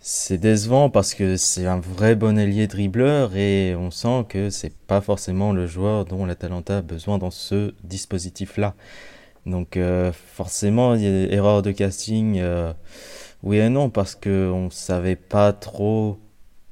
c'est 0.00 0.38
décevant 0.38 0.90
parce 0.90 1.14
que 1.14 1.36
c'est 1.36 1.66
un 1.66 1.80
vrai 1.80 2.14
bon 2.14 2.38
ailier 2.38 2.66
dribbleur 2.66 3.36
et 3.36 3.74
on 3.76 3.90
sent 3.90 4.26
que 4.28 4.48
c'est 4.50 4.74
pas 4.74 5.00
forcément 5.00 5.52
le 5.52 5.66
joueur 5.66 6.04
dont 6.04 6.24
l'Atalanta 6.24 6.78
a 6.78 6.82
besoin 6.82 7.18
dans 7.18 7.30
ce 7.32 7.74
dispositif-là. 7.84 8.74
Donc 9.46 9.76
euh, 9.76 10.12
forcément, 10.12 10.94
il 10.94 11.02
y 11.02 11.06
a 11.06 11.10
des 11.26 11.34
erreurs 11.34 11.62
de 11.62 11.72
casting, 11.72 12.38
euh, 12.38 12.72
oui 13.42 13.58
et 13.58 13.68
non, 13.68 13.90
parce 13.90 14.14
qu'on 14.14 14.68
savait 14.70 15.16
pas 15.16 15.52
trop 15.52 16.18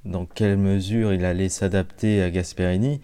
dans 0.05 0.27
quelle 0.27 0.57
mesure 0.57 1.13
il 1.13 1.25
allait 1.25 1.49
s'adapter 1.49 2.23
à 2.23 2.31
Gasperini, 2.31 3.01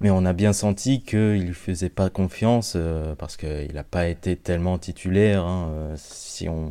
mais 0.00 0.10
on 0.10 0.24
a 0.26 0.32
bien 0.32 0.52
senti 0.52 1.02
qu'il 1.02 1.18
ne 1.18 1.46
lui 1.46 1.54
faisait 1.54 1.88
pas 1.88 2.08
confiance 2.10 2.74
euh, 2.76 3.14
parce 3.16 3.36
qu'il 3.36 3.72
n'a 3.74 3.84
pas 3.84 4.06
été 4.08 4.36
tellement 4.36 4.78
titulaire. 4.78 5.44
Hein, 5.44 5.94
si 5.96 6.48
on 6.48 6.70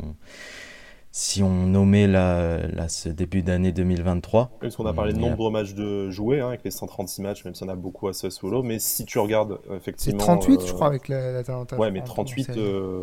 si 1.18 1.42
on 1.42 1.48
nommait 1.48 2.06
la, 2.06 2.88
ce 2.88 3.08
début 3.08 3.40
d'année 3.40 3.72
2023. 3.72 4.50
Parce 4.60 4.76
qu'on 4.76 4.84
a 4.84 4.92
parlé 4.92 5.14
de 5.14 5.18
nombre 5.18 5.46
de 5.46 5.50
matchs 5.50 5.72
de 5.72 6.10
joués, 6.10 6.40
hein, 6.40 6.48
avec 6.48 6.62
les 6.62 6.70
136 6.70 7.22
matchs, 7.22 7.42
même 7.46 7.54
si 7.54 7.62
on 7.62 7.70
a 7.70 7.74
beaucoup 7.74 8.06
à 8.08 8.12
Sassuolo, 8.12 8.62
mais 8.62 8.78
si 8.78 9.06
tu 9.06 9.18
regardes 9.18 9.58
effectivement... 9.74 10.20
C'est 10.20 10.26
38, 10.26 10.66
je 10.66 10.72
crois, 10.74 10.88
avec 10.88 11.08
la, 11.08 11.32
la 11.32 11.42
Ouais, 11.78 11.90
mais 11.90 12.02
38, 12.02 12.50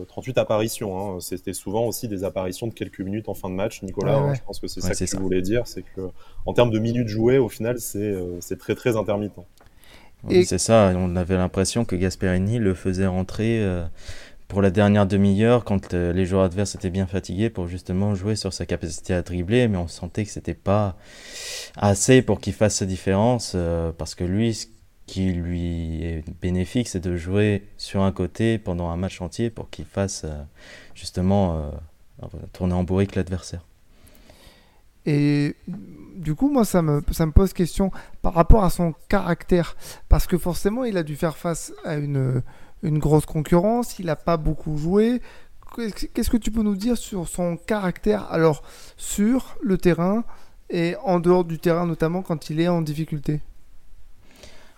38 0.08 0.38
euh, 0.38 0.42
apparitions. 0.42 1.16
Hein. 1.16 1.18
C'était 1.22 1.54
souvent 1.54 1.88
aussi 1.88 2.08
des 2.08 2.24
apparitions 2.24 2.68
de 2.68 2.74
quelques 2.74 3.00
minutes 3.00 3.30
en 3.30 3.34
fin 3.34 3.50
de 3.50 3.56
match, 3.56 3.82
Nicolas. 3.82 4.18
Hein, 4.18 4.36
je 4.36 4.42
pense 4.44 4.60
que 4.60 4.68
c'est 4.68 4.82
ça 4.82 4.92
que 4.94 5.10
tu 5.10 5.18
voulais 5.18 5.42
dire, 5.42 5.66
c'est 5.66 5.82
que 5.82 6.12
en 6.46 6.54
termes 6.54 6.70
de 6.70 6.78
minutes 6.78 7.08
jouées, 7.08 7.40
au 7.40 7.50
final, 7.50 7.80
c'est 7.80 7.98
euh, 7.98 8.38
très 8.60 8.76
très 8.76 8.96
intermittent. 8.96 9.40
Et... 10.30 10.46
C'est 10.46 10.60
ça, 10.60 10.94
on 10.96 11.16
avait 11.16 11.36
l'impression 11.36 11.84
que 11.84 11.96
Gasperini 11.96 12.60
le 12.60 12.76
faisait 12.76 13.08
rentrer... 13.08 13.68
Euh, 14.44 14.54
pour 14.54 14.62
la 14.62 14.72
dernière 14.72 15.06
demi-heure, 15.06 15.64
quand 15.64 15.94
euh, 15.94 16.14
les 16.14 16.26
joueurs 16.26 16.44
adverses 16.44 16.76
étaient 16.76 16.90
bien 16.90 17.08
fatigués, 17.08 17.50
pour 17.50 17.68
justement 17.68 18.16
jouer 18.16 18.36
sur 18.36 18.54
sa 18.54 18.66
capacité 18.66 19.14
à 19.14 19.22
dribbler, 19.22 19.68
mais 19.68 19.78
on 19.78 19.88
sentait 19.88 20.26
que 20.26 20.32
c'était 20.32 20.54
pas 20.54 20.96
assez 21.76 22.22
pour 22.22 22.40
qu'il 22.40 22.54
fasse 22.54 22.76
sa 22.76 22.86
différence, 22.86 23.54
euh, 23.56 23.92
parce 23.98 24.16
que 24.16 24.24
lui, 24.24 24.54
ce 24.54 24.68
qui 25.06 25.32
lui 25.32 26.04
est 26.04 26.24
bénéfique, 26.42 26.88
c'est 26.88 27.04
de 27.04 27.16
jouer 27.16 27.68
sur 27.78 28.04
un 28.04 28.12
côté 28.12 28.58
pendant 28.58 28.90
un 28.90 28.98
match 28.98 29.22
entier 29.22 29.50
pour 29.50 29.70
qu'il 29.70 29.86
fasse 29.86 30.26
justement 30.96 31.72
tourner 32.54 32.74
en 32.74 32.86
bourrique 32.86 33.16
l'adversaire. 33.16 33.66
Et 35.06 35.58
du 36.16 36.36
coup, 36.36 36.50
moi, 36.50 36.64
ça 36.64 36.82
me, 36.82 37.04
ça 37.12 37.26
me 37.26 37.34
pose 37.34 37.52
question 37.52 37.92
par 38.22 38.34
rapport 38.34 38.64
à 38.64 38.70
son 38.70 38.94
caractère. 39.10 39.76
Parce 40.08 40.26
que 40.26 40.38
forcément, 40.38 40.86
il 40.86 40.96
a 40.96 41.04
dû 41.04 41.18
faire 41.18 41.36
face 41.36 41.74
à 41.84 41.96
une, 41.96 42.42
une 42.84 43.00
grosse 43.00 43.26
concurrence, 43.26 43.98
il 44.00 44.06
n'a 44.06 44.16
pas 44.16 44.38
beaucoup 44.38 44.78
joué. 44.78 45.22
Qu'est-ce 46.14 46.30
que 46.30 46.38
tu 46.38 46.52
peux 46.52 46.62
nous 46.62 46.76
dire 46.76 46.98
sur 46.98 47.28
son 47.28 47.58
caractère, 47.58 48.32
alors 48.32 48.62
sur 48.96 49.58
le 49.62 49.78
terrain 49.78 50.24
et 50.70 50.96
en 51.04 51.20
dehors 51.20 51.46
du 51.46 51.58
terrain, 51.58 51.88
notamment 51.88 52.22
quand 52.22 52.50
il 52.50 52.60
est 52.60 52.68
en 52.68 52.82
difficulté? 52.82 53.42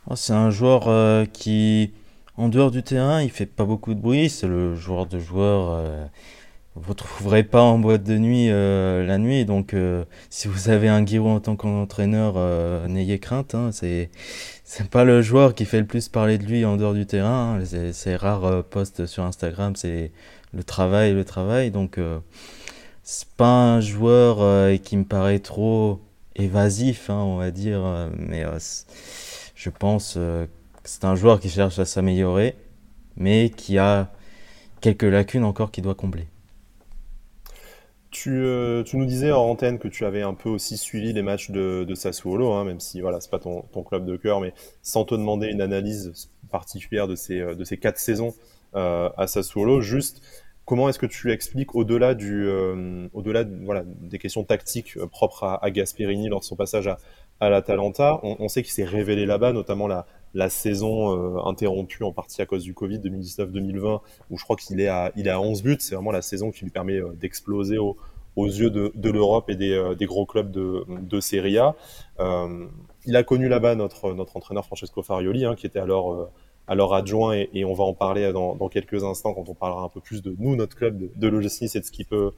Oh, 0.09 0.15
C'est 0.15 0.33
un 0.33 0.51
joueur 0.51 0.87
euh, 0.87 1.25
qui, 1.25 1.91
en 2.37 2.47
dehors 2.47 2.71
du 2.71 2.83
terrain, 2.83 3.21
il 3.21 3.31
fait 3.31 3.45
pas 3.45 3.65
beaucoup 3.65 3.93
de 3.93 3.99
bruit. 3.99 4.29
C'est 4.29 4.47
le 4.47 4.75
joueur 4.75 5.05
de 5.07 5.19
joueur. 5.19 5.71
Euh, 5.71 6.05
vous 6.75 6.89
ne 6.89 6.95
trouverez 6.95 7.43
pas 7.43 7.61
en 7.61 7.79
boîte 7.79 8.03
de 8.03 8.17
nuit 8.17 8.49
euh, 8.49 9.05
la 9.05 9.17
nuit. 9.17 9.45
Donc, 9.45 9.73
euh, 9.73 10.03
si 10.29 10.47
vous 10.49 10.69
avez 10.69 10.89
un 10.89 11.05
Giroud 11.05 11.31
en 11.31 11.39
tant 11.39 11.55
qu'entraîneur, 11.55 12.33
euh, 12.37 12.87
n'ayez 12.87 13.17
crainte. 13.19 13.55
Hein, 13.55 13.69
c'est 13.71 14.09
c'est 14.65 14.89
pas 14.89 15.05
le 15.05 15.21
joueur 15.21 15.55
qui 15.55 15.65
fait 15.65 15.79
le 15.79 15.85
plus 15.85 16.09
parler 16.09 16.37
de 16.37 16.43
lui 16.43 16.65
en 16.65 16.75
dehors 16.75 16.93
du 16.93 17.05
terrain. 17.05 17.59
Hein. 17.61 17.91
Ces 17.93 18.15
rares 18.15 18.63
posts 18.65 19.05
sur 19.05 19.23
Instagram, 19.23 19.75
c'est 19.75 20.11
le 20.53 20.63
travail, 20.63 21.13
le 21.13 21.23
travail. 21.23 21.71
Donc, 21.71 21.99
c'est 23.03 23.29
pas 23.37 23.75
un 23.75 23.79
joueur 23.81 24.37
qui 24.81 24.97
me 24.97 25.05
paraît 25.05 25.39
trop 25.39 26.01
évasif, 26.35 27.09
hein, 27.09 27.19
on 27.19 27.37
va 27.37 27.51
dire. 27.51 28.09
mais 28.17 28.43
je 29.55 29.69
pense 29.69 30.15
que 30.15 30.47
c'est 30.83 31.05
un 31.05 31.15
joueur 31.15 31.39
qui 31.39 31.49
cherche 31.49 31.79
à 31.79 31.85
s'améliorer, 31.85 32.55
mais 33.17 33.51
qui 33.55 33.77
a 33.77 34.11
quelques 34.81 35.03
lacunes 35.03 35.45
encore 35.45 35.71
qu'il 35.71 35.83
doit 35.83 35.95
combler. 35.95 36.27
Euh, 38.27 38.83
tu, 38.83 38.97
nous 38.97 39.05
disais 39.05 39.31
en 39.31 39.43
antenne 39.43 39.79
que 39.79 39.87
tu 39.87 40.05
avais 40.05 40.21
un 40.21 40.33
peu 40.33 40.49
aussi 40.49 40.77
suivi 40.77 41.13
les 41.13 41.21
matchs 41.21 41.51
de, 41.51 41.93
Sassuolo, 41.95 42.53
hein, 42.53 42.63
même 42.63 42.79
si 42.79 43.01
voilà, 43.01 43.19
c'est 43.21 43.31
pas 43.31 43.39
ton, 43.39 43.63
club 43.83 44.05
de 44.05 44.15
cœur, 44.17 44.41
mais 44.41 44.53
sans 44.81 45.05
te 45.05 45.15
demander 45.15 45.47
une 45.47 45.61
analyse 45.61 46.29
particulière 46.51 47.07
de 47.07 47.15
ces, 47.15 47.39
de 47.39 47.63
ces 47.63 47.77
quatre 47.77 47.97
saisons 47.97 48.33
euh, 48.75 49.09
à 49.17 49.27
Sassuolo, 49.27 49.81
juste 49.81 50.21
comment 50.65 50.89
est-ce 50.89 50.99
que 50.99 51.05
tu 51.05 51.31
expliques 51.31 51.75
au-delà 51.75 52.15
du, 52.15 52.47
euh, 52.47 53.07
au-delà 53.13 53.43
voilà, 53.63 53.83
des 53.85 54.17
questions 54.17 54.43
tactiques 54.43 54.97
propres 55.11 55.59
à, 55.61 55.71
Gasperini 55.71 56.29
lors 56.29 56.39
de 56.39 56.45
son 56.45 56.55
passage 56.55 56.87
à, 56.87 56.97
à 57.39 57.49
l'Atalanta, 57.49 58.19
on, 58.23 58.37
on, 58.39 58.47
sait 58.47 58.63
qu'il 58.63 58.71
s'est 58.71 58.83
révélé 58.83 59.25
là-bas, 59.25 59.53
notamment 59.53 59.87
la, 59.87 60.07
la 60.35 60.49
saison 60.49 61.37
euh, 61.37 61.39
interrompue 61.45 62.03
en 62.03 62.11
partie 62.11 62.41
à 62.41 62.45
cause 62.45 62.63
du 62.63 62.73
Covid 62.73 62.99
2019-2020, 62.99 64.01
où 64.29 64.37
je 64.37 64.43
crois 64.43 64.57
qu'il 64.57 64.79
est 64.81 64.89
à, 64.89 65.11
il 65.15 65.27
est 65.27 65.31
à 65.31 65.39
11 65.39 65.63
buts. 65.63 65.77
C'est 65.79 65.95
vraiment 65.95 66.11
la 66.11 66.21
saison 66.21 66.51
qui 66.51 66.65
lui 66.65 66.71
permet 66.71 66.97
euh, 66.97 67.13
d'exploser 67.13 67.77
aux 67.77 67.95
yeux 68.45 68.69
de, 68.69 68.91
de 68.93 69.09
l'Europe 69.09 69.49
et 69.49 69.55
des, 69.55 69.71
euh, 69.71 69.95
des, 69.95 70.05
gros 70.05 70.25
clubs 70.25 70.51
de, 70.51 70.85
de 70.89 71.19
Serie 71.21 71.57
A. 71.57 71.73
il 73.05 73.15
a 73.15 73.23
connu 73.23 73.47
là-bas 73.47 73.75
notre, 73.75 74.13
notre 74.13 74.35
entraîneur 74.35 74.65
Francesco 74.65 75.01
Farioli, 75.01 75.45
hein, 75.45 75.55
qui 75.55 75.65
était 75.65 75.79
alors 75.79 76.29
alors 76.67 76.95
adjoint 76.95 77.35
et, 77.35 77.49
et, 77.53 77.63
on 77.63 77.75
va 77.75 77.83
en 77.83 77.93
parler 77.93 78.33
dans, 78.33 78.55
dans, 78.55 78.69
quelques 78.69 79.03
instants 79.03 79.35
quand 79.35 79.47
on 79.47 79.53
parlera 79.53 79.83
un 79.83 79.89
peu 79.89 80.01
plus 80.01 80.23
de 80.23 80.35
nous, 80.39 80.55
notre 80.55 80.75
club 80.75 80.97
de, 80.97 81.11
de 81.15 81.27
l'OGC 81.27 81.75
et 81.75 81.79
de 81.79 81.85
ce 81.85 81.91
qu'il 81.91 82.07
peut, 82.07 82.33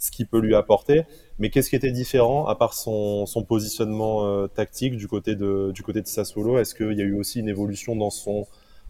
ce 0.00 0.10
qu'il 0.10 0.26
peut 0.26 0.40
lui 0.40 0.56
apporter. 0.56 1.04
Mais 1.38 1.50
qu'est-ce 1.50 1.70
qui 1.70 1.76
était 1.76 1.92
différent 1.92 2.46
à 2.46 2.56
part 2.56 2.74
son, 2.74 3.26
positionnement 3.46 4.26
euh, 4.26 4.48
tactique 4.48 4.96
du 4.96 5.06
côté 5.06 5.36
de 5.36 5.70
du 5.72 5.82
côté 5.82 6.02
de 6.02 6.08
Sassuolo? 6.08 6.58
Est-ce 6.58 6.74
qu'il 6.74 6.94
y 6.94 7.02
a 7.02 7.04
eu 7.04 7.14
aussi 7.14 7.38
une 7.38 7.48
évolution 7.48 7.94
dans 7.94 8.10
son 8.10 8.46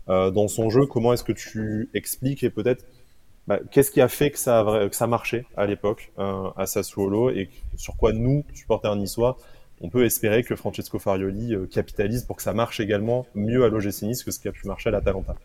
euh, 0.08 0.30
dans 0.30 0.48
son 0.48 0.70
jeu? 0.70 0.86
Comment 0.86 1.12
est-ce 1.12 1.24
que 1.24 1.32
tu 1.32 1.90
expliques 1.92 2.42
et 2.44 2.50
peut-être 2.50 2.86
bah, 3.46 3.58
qu'est-ce 3.70 3.90
qui 3.90 4.00
a 4.00 4.08
fait 4.08 4.30
que 4.30 4.38
ça 4.38 4.64
que 4.88 4.96
ça 4.96 5.06
marchait 5.06 5.44
à 5.56 5.66
l'époque 5.66 6.12
euh, 6.18 6.50
à 6.56 6.66
Sassuolo 6.66 7.30
et 7.30 7.50
sur 7.76 7.96
quoi 7.96 8.12
nous 8.12 8.44
supporters 8.54 8.96
niçois 8.96 9.36
on 9.82 9.88
peut 9.88 10.04
espérer 10.04 10.42
que 10.44 10.54
Francesco 10.56 10.98
Farioli 10.98 11.54
capitalise 11.70 12.24
pour 12.24 12.36
que 12.36 12.42
ça 12.42 12.52
marche 12.52 12.80
également 12.80 13.26
mieux 13.34 13.64
à 13.64 13.68
l'OGC 13.68 14.02
Nice 14.02 14.24
que 14.24 14.30
ce 14.30 14.38
qui 14.38 14.46
a 14.46 14.52
pu 14.52 14.66
marcher 14.66 14.90
à 14.90 14.92
l'Atalanta? 14.92 15.36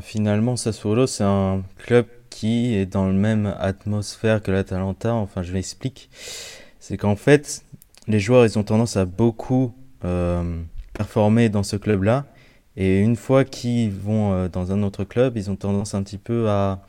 Finalement, 0.00 0.56
Sassuolo, 0.56 1.06
c'est 1.06 1.24
un 1.24 1.62
club 1.76 2.06
qui 2.30 2.74
est 2.74 2.86
dans 2.86 3.06
le 3.06 3.12
même 3.12 3.54
atmosphère 3.58 4.42
que 4.42 4.50
l'Atalanta. 4.50 5.14
Enfin, 5.14 5.42
je 5.42 5.52
l'explique. 5.52 6.08
C'est 6.78 6.96
qu'en 6.96 7.16
fait, 7.16 7.64
les 8.06 8.20
joueurs, 8.20 8.46
ils 8.46 8.58
ont 8.58 8.62
tendance 8.62 8.96
à 8.96 9.04
beaucoup 9.04 9.74
euh, 10.04 10.62
performer 10.94 11.48
dans 11.48 11.62
ce 11.62 11.76
club-là. 11.76 12.26
Et 12.76 13.00
une 13.00 13.16
fois 13.16 13.44
qu'ils 13.44 13.90
vont 13.90 14.32
euh, 14.32 14.48
dans 14.48 14.72
un 14.72 14.82
autre 14.82 15.04
club, 15.04 15.36
ils 15.36 15.50
ont 15.50 15.56
tendance 15.56 15.94
un 15.94 16.02
petit 16.02 16.18
peu 16.18 16.48
à 16.48 16.80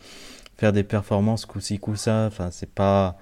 faire 0.57 0.71
des 0.71 0.83
performances 0.83 1.45
coup-ci, 1.45 1.79
coup-ça. 1.79 2.25
Enfin, 2.27 2.49
c'est 2.51 2.69
pas, 2.69 3.17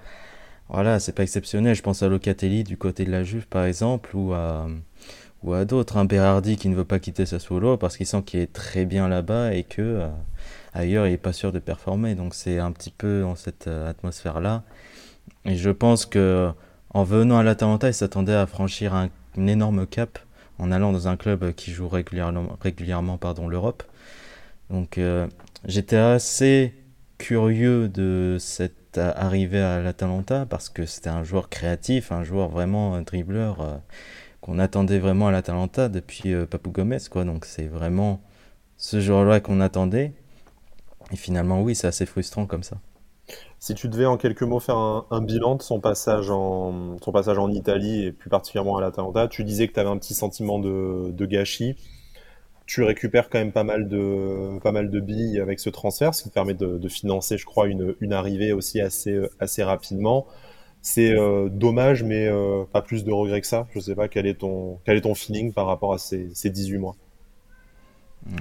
voilà, 0.68 1.00
c'est 1.00 1.12
pas 1.12 1.22
exceptionnel. 1.22 1.74
Je 1.74 1.82
pense 1.82 2.02
à 2.02 2.08
Locatelli 2.08 2.64
du 2.64 2.76
côté 2.76 3.04
de 3.04 3.10
la 3.10 3.24
Juve, 3.24 3.48
par 3.48 3.64
exemple, 3.64 4.14
ou 4.14 4.32
à, 4.34 4.68
ou 5.42 5.54
à 5.54 5.64
d'autres. 5.64 5.96
Un 5.96 6.04
Berardi 6.04 6.56
qui 6.56 6.68
ne 6.68 6.74
veut 6.74 6.84
pas 6.84 6.98
quitter 6.98 7.26
sa 7.26 7.38
solo 7.38 7.76
parce 7.76 7.96
qu'il 7.96 8.06
sent 8.06 8.22
qu'il 8.22 8.40
est 8.40 8.52
très 8.52 8.84
bien 8.84 9.08
là-bas 9.08 9.54
et 9.54 9.64
que 9.64 9.82
euh, 9.82 10.08
ailleurs 10.74 11.06
il 11.06 11.12
est 11.12 11.18
pas 11.18 11.32
sûr 11.32 11.52
de 11.52 11.58
performer. 11.58 12.14
Donc 12.14 12.34
c'est 12.34 12.58
un 12.58 12.72
petit 12.72 12.90
peu 12.90 13.22
dans 13.22 13.36
cette 13.36 13.66
euh, 13.66 13.88
atmosphère-là. 13.90 14.62
Et 15.44 15.56
je 15.56 15.70
pense 15.70 16.06
que 16.06 16.50
en 16.92 17.04
venant 17.04 17.38
à 17.38 17.42
l'Atalanta, 17.42 17.88
il 17.88 17.94
s'attendait 17.94 18.34
à 18.34 18.46
franchir 18.46 18.94
un, 18.94 19.10
énorme 19.36 19.86
cap 19.86 20.18
en 20.58 20.72
allant 20.72 20.92
dans 20.92 21.08
un 21.08 21.16
club 21.16 21.52
qui 21.52 21.70
joue 21.70 21.88
régulièrement, 21.88 22.58
régulièrement 22.60 23.16
pardon, 23.16 23.48
l'Europe. 23.48 23.82
Donc 24.70 24.98
euh, 24.98 25.26
j'étais 25.64 25.96
assez 25.96 26.74
curieux 27.18 27.88
de 27.88 28.36
cette 28.40 28.98
arrivée 28.98 29.60
à 29.60 29.80
l'Atalanta 29.80 30.46
parce 30.46 30.68
que 30.68 30.84
c'était 30.84 31.10
un 31.10 31.22
joueur 31.22 31.48
créatif, 31.48 32.10
un 32.10 32.24
joueur 32.24 32.48
vraiment 32.48 33.00
dribbleur 33.02 33.80
qu'on 34.40 34.58
attendait 34.58 34.98
vraiment 34.98 35.28
à 35.28 35.30
l'Atalanta 35.30 35.88
depuis 35.88 36.32
euh, 36.32 36.46
Papou 36.46 36.70
Gomez, 36.70 36.98
quoi. 37.10 37.24
Donc 37.24 37.44
c'est 37.44 37.66
vraiment 37.66 38.20
ce 38.76 39.00
joueur-là 39.00 39.40
qu'on 39.40 39.60
attendait. 39.60 40.12
Et 41.12 41.16
finalement, 41.16 41.62
oui, 41.62 41.74
c'est 41.74 41.86
assez 41.86 42.06
frustrant 42.06 42.46
comme 42.46 42.62
ça. 42.62 42.78
Si 43.58 43.74
tu 43.74 43.88
devais 43.88 44.06
en 44.06 44.16
quelques 44.16 44.42
mots 44.42 44.60
faire 44.60 44.76
un, 44.76 45.20
bilan 45.20 45.56
de 45.56 45.62
son 45.62 45.80
passage, 45.80 46.30
en, 46.30 46.96
son 47.02 47.12
passage 47.12 47.38
en 47.38 47.50
Italie 47.50 48.06
et 48.06 48.12
plus 48.12 48.30
particulièrement 48.30 48.78
à 48.78 48.80
l'Atalanta, 48.80 49.28
tu 49.28 49.44
disais 49.44 49.68
que 49.68 49.74
tu 49.74 49.80
avais 49.80 49.90
un 49.90 49.98
petit 49.98 50.14
sentiment 50.14 50.58
de, 50.58 51.26
gâchis. 51.26 51.76
Tu 52.66 52.82
récupères 52.82 53.28
quand 53.28 53.38
même 53.38 53.52
pas 53.52 53.64
mal 53.64 53.88
de, 53.88 54.58
pas 54.60 54.72
mal 54.72 54.90
de 54.90 55.00
billes 55.00 55.40
avec 55.40 55.60
ce 55.60 55.68
transfert, 55.68 56.14
ce 56.14 56.22
qui 56.22 56.30
te 56.30 56.34
permet 56.34 56.54
de, 56.54 56.88
financer, 56.88 57.36
je 57.36 57.44
crois, 57.44 57.68
une, 57.68 57.94
une, 58.00 58.12
arrivée 58.12 58.52
aussi 58.52 58.80
assez, 58.80 59.20
assez 59.40 59.62
rapidement. 59.62 60.26
C'est 60.82 61.12
euh, 61.12 61.48
dommage, 61.50 62.02
mais 62.02 62.26
euh, 62.26 62.64
pas 62.64 62.80
plus 62.80 63.04
de 63.04 63.12
regrets 63.12 63.40
que 63.40 63.46
ça. 63.46 63.66
Je 63.74 63.80
sais 63.80 63.94
pas 63.94 64.08
quel 64.08 64.26
est 64.26 64.40
ton, 64.40 64.78
quel 64.84 64.96
est 64.96 65.02
ton 65.02 65.14
feeling 65.14 65.52
par 65.52 65.66
rapport 65.66 65.92
à 65.92 65.98
ces, 65.98 66.30
ces 66.34 66.50
18 66.50 66.78
mois. 66.78 66.96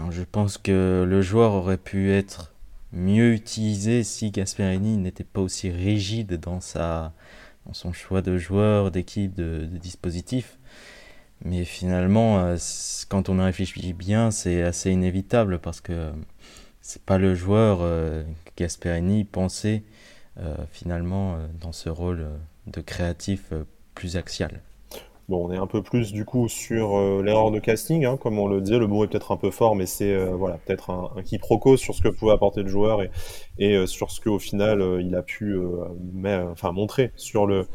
je 0.09 0.23
pense 0.23 0.57
que 0.57 1.05
le 1.07 1.21
joueur 1.21 1.53
aurait 1.53 1.77
pu 1.77 2.11
être 2.11 2.53
mieux 2.93 3.33
utilisé 3.33 4.03
si 4.03 4.31
Gasperini 4.31 4.97
n'était 4.97 5.25
pas 5.25 5.41
aussi 5.41 5.69
rigide 5.69 6.39
dans, 6.39 6.61
sa, 6.61 7.13
dans 7.65 7.73
son 7.73 7.91
choix 7.91 8.21
de 8.21 8.37
joueur, 8.37 8.89
d'équipe, 8.89 9.35
de, 9.35 9.65
dispositif. 9.65 10.57
Mais 11.43 11.65
finalement, 11.65 12.39
euh, 12.39 12.57
quand 13.09 13.29
on 13.29 13.43
réfléchit 13.43 13.93
bien, 13.93 14.31
c'est 14.31 14.63
assez 14.63 14.91
inévitable 14.91 15.59
parce 15.59 15.81
que 15.81 16.11
c'est 16.81 17.01
pas 17.03 17.17
le 17.17 17.35
joueur 17.35 17.81
Gasperini 18.57 19.25
pensait 19.25 19.83
finalement 20.71 21.33
euh, 21.33 21.47
dans 21.61 21.71
ce 21.71 21.89
rôle 21.89 22.21
euh, 22.21 22.37
de 22.67 22.81
créatif 22.81 23.53
plus 23.95 24.17
axial. 24.17 24.61
Bon, 25.27 25.47
on 25.47 25.51
est 25.51 25.57
un 25.57 25.67
peu 25.67 25.83
plus 25.83 26.11
du 26.11 26.25
coup 26.25 26.47
sur 26.47 26.99
l'erreur 27.21 27.51
de 27.51 27.59
casting, 27.59 28.03
hein, 28.03 28.17
comme 28.17 28.39
on 28.39 28.47
le 28.47 28.61
disait. 28.61 28.79
Le 28.79 28.87
mot 28.87 29.03
est 29.03 29.07
peut-être 29.07 29.31
un 29.31 29.37
peu 29.37 29.51
fort, 29.51 29.75
mais 29.75 29.85
c'est 29.85 30.25
voilà 30.25 30.57
peut-être 30.57 30.89
un, 30.89 31.11
un, 31.15 31.21
quiproquo 31.21 31.77
sur 31.77 31.93
ce 31.93 32.01
que 32.01 32.07
pouvait 32.07 32.31
apporter 32.31 32.63
le 32.63 32.67
joueur 32.67 33.01
et, 33.59 33.85
sur 33.85 34.09
ce 34.09 34.21
qu'au 34.21 34.39
final 34.39 34.81
il 34.99 35.15
a 35.15 35.21
pu 35.21 35.55
enfin 36.25 36.71
montrer 36.71 37.11
sur 37.15 37.45
le 37.45 37.67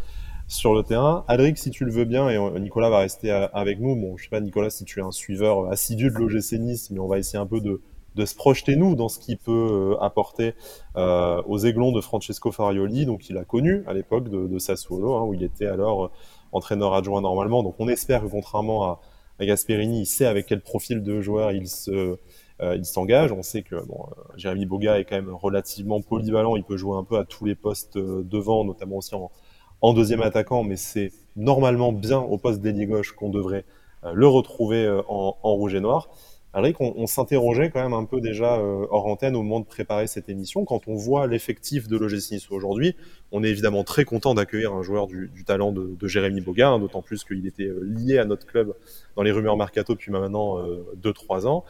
sur 0.48 0.74
le 0.74 0.82
terrain. 0.82 1.24
Adric, 1.28 1.56
si 1.56 1.70
tu 1.70 1.84
le 1.84 1.92
veux 1.92 2.04
bien, 2.04 2.28
et 2.28 2.60
Nicolas 2.60 2.90
va 2.90 2.98
rester 2.98 3.30
avec 3.30 3.78
nous. 3.78 3.94
Bon, 3.94 4.16
je 4.16 4.24
sais 4.24 4.30
pas 4.30 4.40
Nicolas 4.40 4.70
si 4.70 4.84
tu 4.84 4.98
es 4.98 5.02
un 5.02 5.12
suiveur 5.12 5.70
assidu 5.70 6.10
de 6.10 6.16
l'OGC 6.16 6.58
Nice, 6.58 6.90
mais 6.90 6.98
on 6.98 7.06
va 7.06 7.18
essayer 7.18 7.38
un 7.38 7.46
peu 7.46 7.60
de 7.60 7.80
de 8.14 8.24
se 8.24 8.34
projeter 8.34 8.76
nous 8.76 8.94
dans 8.94 9.08
ce 9.08 9.18
qu'il 9.18 9.38
peut 9.38 9.52
euh, 9.52 10.02
apporter 10.02 10.54
euh, 10.96 11.42
aux 11.46 11.58
aiglons 11.58 11.92
de 11.92 12.00
Francesco 12.00 12.52
Farioli, 12.52 13.06
donc 13.06 13.28
il 13.28 13.36
a 13.36 13.44
connu 13.44 13.82
à 13.86 13.92
l'époque 13.92 14.28
de, 14.28 14.46
de, 14.46 14.58
Sassuolo, 14.58 15.14
hein, 15.14 15.22
où 15.22 15.34
il 15.34 15.42
était 15.42 15.66
alors 15.66 16.04
euh, 16.04 16.10
entraîneur 16.52 16.94
adjoint 16.94 17.20
normalement. 17.20 17.62
Donc 17.62 17.74
on 17.78 17.88
espère 17.88 18.22
que 18.22 18.28
contrairement 18.28 18.84
à, 18.84 19.00
à 19.40 19.46
Gasperini, 19.46 20.02
il 20.02 20.06
sait 20.06 20.26
avec 20.26 20.46
quel 20.46 20.60
profil 20.60 21.02
de 21.02 21.20
joueur 21.20 21.52
il 21.52 21.68
se 21.68 22.16
il 22.62 22.84
s'engage. 22.84 23.32
On 23.32 23.42
sait 23.42 23.62
que 23.62 23.84
bon, 23.84 24.06
Jérémy 24.36 24.64
Boga 24.64 25.00
est 25.00 25.04
quand 25.04 25.16
même 25.16 25.34
relativement 25.34 26.00
polyvalent. 26.00 26.54
Il 26.54 26.62
peut 26.62 26.76
jouer 26.76 26.96
un 26.96 27.02
peu 27.02 27.18
à 27.18 27.24
tous 27.24 27.44
les 27.44 27.56
postes 27.56 27.98
devant, 27.98 28.64
notamment 28.64 28.98
aussi 28.98 29.14
en, 29.16 29.32
en 29.80 29.92
deuxième 29.92 30.22
attaquant, 30.22 30.62
mais 30.62 30.76
c'est 30.76 31.10
normalement 31.34 31.92
bien 31.92 32.20
au 32.20 32.38
poste 32.38 32.60
d'ailier 32.60 32.86
gauche 32.86 33.10
qu'on 33.10 33.28
devrait 33.28 33.64
le 34.04 34.26
retrouver 34.28 34.88
en, 35.08 35.36
en, 35.42 35.52
rouge 35.54 35.74
et 35.74 35.80
noir. 35.80 36.08
Alric, 36.54 36.80
on, 36.80 37.06
s'interrogeait 37.06 37.70
quand 37.70 37.82
même 37.82 37.92
un 37.92 38.04
peu 38.04 38.20
déjà 38.20 38.58
hors 38.58 39.06
antenne 39.06 39.34
au 39.34 39.42
moment 39.42 39.58
de 39.58 39.66
préparer 39.66 40.06
cette 40.06 40.28
émission. 40.28 40.64
Quand 40.64 40.86
on 40.86 40.94
voit 40.94 41.26
l'effectif 41.26 41.88
de 41.88 41.96
l'OGC 41.96 42.50
aujourd'hui, 42.50 42.94
on 43.32 43.42
est 43.42 43.48
évidemment 43.48 43.82
très 43.82 44.04
content 44.04 44.34
d'accueillir 44.34 44.72
un 44.72 44.82
joueur 44.82 45.08
du, 45.08 45.30
talent 45.44 45.72
de, 45.72 46.06
Jérémy 46.06 46.40
Boga, 46.40 46.68
hein, 46.68 46.78
d'autant 46.78 47.02
plus 47.02 47.24
qu'il 47.24 47.44
était 47.46 47.68
lié 47.82 48.18
à 48.18 48.24
notre 48.24 48.46
club 48.46 48.72
dans 49.16 49.22
les 49.22 49.32
rumeurs 49.32 49.56
mercato 49.56 49.94
depuis 49.94 50.12
maintenant 50.12 50.58
2-3 51.02 51.46
ans. 51.48 51.64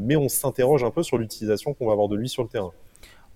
mais 0.00 0.16
on 0.16 0.30
s'interroge 0.30 0.84
un 0.84 0.90
peu 0.90 1.02
sur 1.02 1.18
l'utilisation 1.18 1.74
qu'on 1.74 1.86
va 1.86 1.92
avoir 1.92 2.08
de 2.08 2.16
lui 2.16 2.30
sur 2.30 2.42
le 2.42 2.48
terrain. 2.48 2.72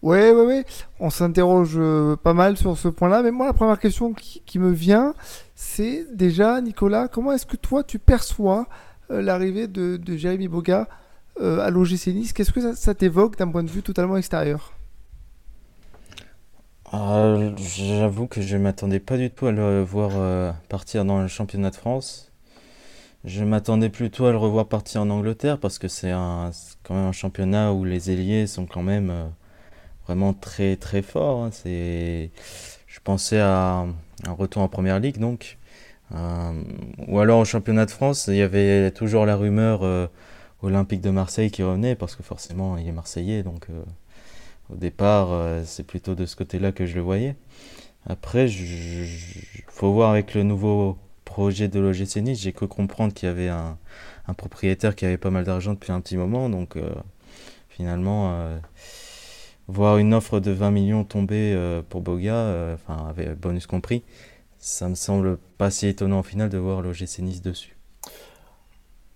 Ouais, 0.02 0.30
ouais, 0.30 0.44
ouais. 0.44 0.64
On 1.00 1.10
s'interroge 1.10 1.74
euh, 1.76 2.14
pas 2.16 2.32
mal 2.32 2.56
sur 2.56 2.78
ce 2.78 2.86
point-là. 2.86 3.22
Mais 3.22 3.32
moi, 3.32 3.46
la 3.46 3.52
première 3.52 3.80
question 3.80 4.12
qui, 4.12 4.58
me 4.58 4.70
vient, 4.70 5.14
c'est 5.56 6.06
déjà, 6.14 6.60
Nicolas, 6.60 7.08
comment 7.08 7.32
est-ce 7.32 7.46
que 7.46 7.56
toi, 7.56 7.82
tu 7.82 7.98
perçois 7.98 8.60
euh, 8.60 8.64
l'arrivée 9.10 9.66
de, 9.68 9.96
de, 9.96 10.16
Jérémy 10.16 10.48
Boga 10.48 10.88
euh, 11.40 11.60
à 11.60 11.70
l'OGC 11.70 12.08
Nice 12.08 12.32
Qu'est-ce 12.32 12.52
que 12.52 12.74
ça, 12.74 12.94
t'évoque 12.94 13.36
d'un 13.36 13.48
point 13.48 13.62
de 13.62 13.70
vue 13.70 13.82
totalement 13.82 14.16
extérieur? 14.16 14.72
J'avoue 16.90 18.26
que 18.26 18.40
je 18.40 18.56
ne 18.56 18.62
m'attendais 18.62 19.00
pas 19.00 19.18
du 19.18 19.30
tout 19.30 19.46
à 19.46 19.52
le 19.52 19.82
voir 19.82 20.54
partir 20.70 21.04
dans 21.04 21.20
le 21.20 21.28
championnat 21.28 21.70
de 21.70 21.76
France. 21.76 22.32
Je 23.24 23.44
m'attendais 23.44 23.90
plutôt 23.90 24.24
à 24.24 24.32
le 24.32 24.38
revoir 24.38 24.66
partir 24.66 25.02
en 25.02 25.10
Angleterre 25.10 25.58
parce 25.58 25.78
que 25.78 25.86
c'est 25.86 26.12
quand 26.12 26.94
même 26.94 27.06
un 27.06 27.12
championnat 27.12 27.74
où 27.74 27.84
les 27.84 28.10
ailiers 28.10 28.46
sont 28.46 28.64
quand 28.64 28.82
même 28.82 29.12
vraiment 30.06 30.32
très 30.32 30.76
très 30.76 31.02
fort. 31.02 31.44
Hein. 31.44 31.50
Je 32.98 33.00
pensais 33.04 33.38
à 33.38 33.84
un 34.26 34.32
retour 34.32 34.62
en 34.62 34.68
première 34.68 34.98
ligue 34.98 35.18
donc, 35.18 35.57
euh, 35.57 35.57
ou 36.10 37.18
alors 37.18 37.40
au 37.40 37.44
championnat 37.44 37.86
de 37.86 37.90
France. 37.90 38.26
Il 38.28 38.36
y 38.36 38.42
avait 38.42 38.90
toujours 38.90 39.26
la 39.26 39.36
rumeur 39.36 39.82
euh, 39.82 40.06
olympique 40.62 41.00
de 41.00 41.10
Marseille 41.10 41.50
qui 41.50 41.62
revenait 41.62 41.94
parce 41.94 42.16
que 42.16 42.22
forcément 42.22 42.76
il 42.76 42.88
est 42.88 42.92
marseillais 42.92 43.42
donc 43.42 43.66
euh, 43.70 43.82
au 44.70 44.76
départ 44.76 45.28
c'est 45.64 45.86
plutôt 45.86 46.14
de 46.14 46.26
ce 46.26 46.36
côté-là 46.36 46.72
que 46.72 46.86
je 46.86 46.94
le 46.94 47.02
voyais. 47.02 47.36
Après, 48.06 48.50
il 48.50 49.06
faut 49.66 49.92
voir 49.92 50.10
avec 50.10 50.34
le 50.34 50.42
nouveau 50.42 50.96
projet 51.24 51.68
de 51.68 51.78
l'OGC 51.78 52.16
Nice, 52.16 52.40
j'ai 52.40 52.52
cru 52.52 52.66
comprendre 52.66 53.12
qu'il 53.12 53.28
y 53.28 53.30
avait 53.30 53.48
un, 53.48 53.76
propriétaire 54.36 54.94
qui 54.94 55.04
avait 55.04 55.18
pas 55.18 55.30
mal 55.30 55.44
d'argent 55.44 55.74
depuis 55.74 55.92
un 55.92 56.00
petit 56.00 56.16
moment, 56.16 56.48
donc 56.48 56.76
finalement 57.68 58.58
voir 59.68 59.98
une 59.98 60.14
offre 60.14 60.40
de 60.40 60.50
20 60.50 60.70
millions 60.70 61.04
tomber 61.04 61.52
euh, 61.54 61.82
pour 61.88 62.00
Boga, 62.00 62.34
euh, 62.34 62.74
enfin 62.74 63.06
avec 63.08 63.38
bonus 63.38 63.66
compris, 63.66 64.02
ça 64.58 64.88
me 64.88 64.94
semble 64.94 65.38
pas 65.56 65.70
si 65.70 65.86
étonnant 65.86 66.20
au 66.20 66.22
final 66.22 66.50
de 66.50 66.58
voir 66.58 66.82
l'OGC 66.82 67.20
Nice 67.20 67.42
dessus. 67.42 67.77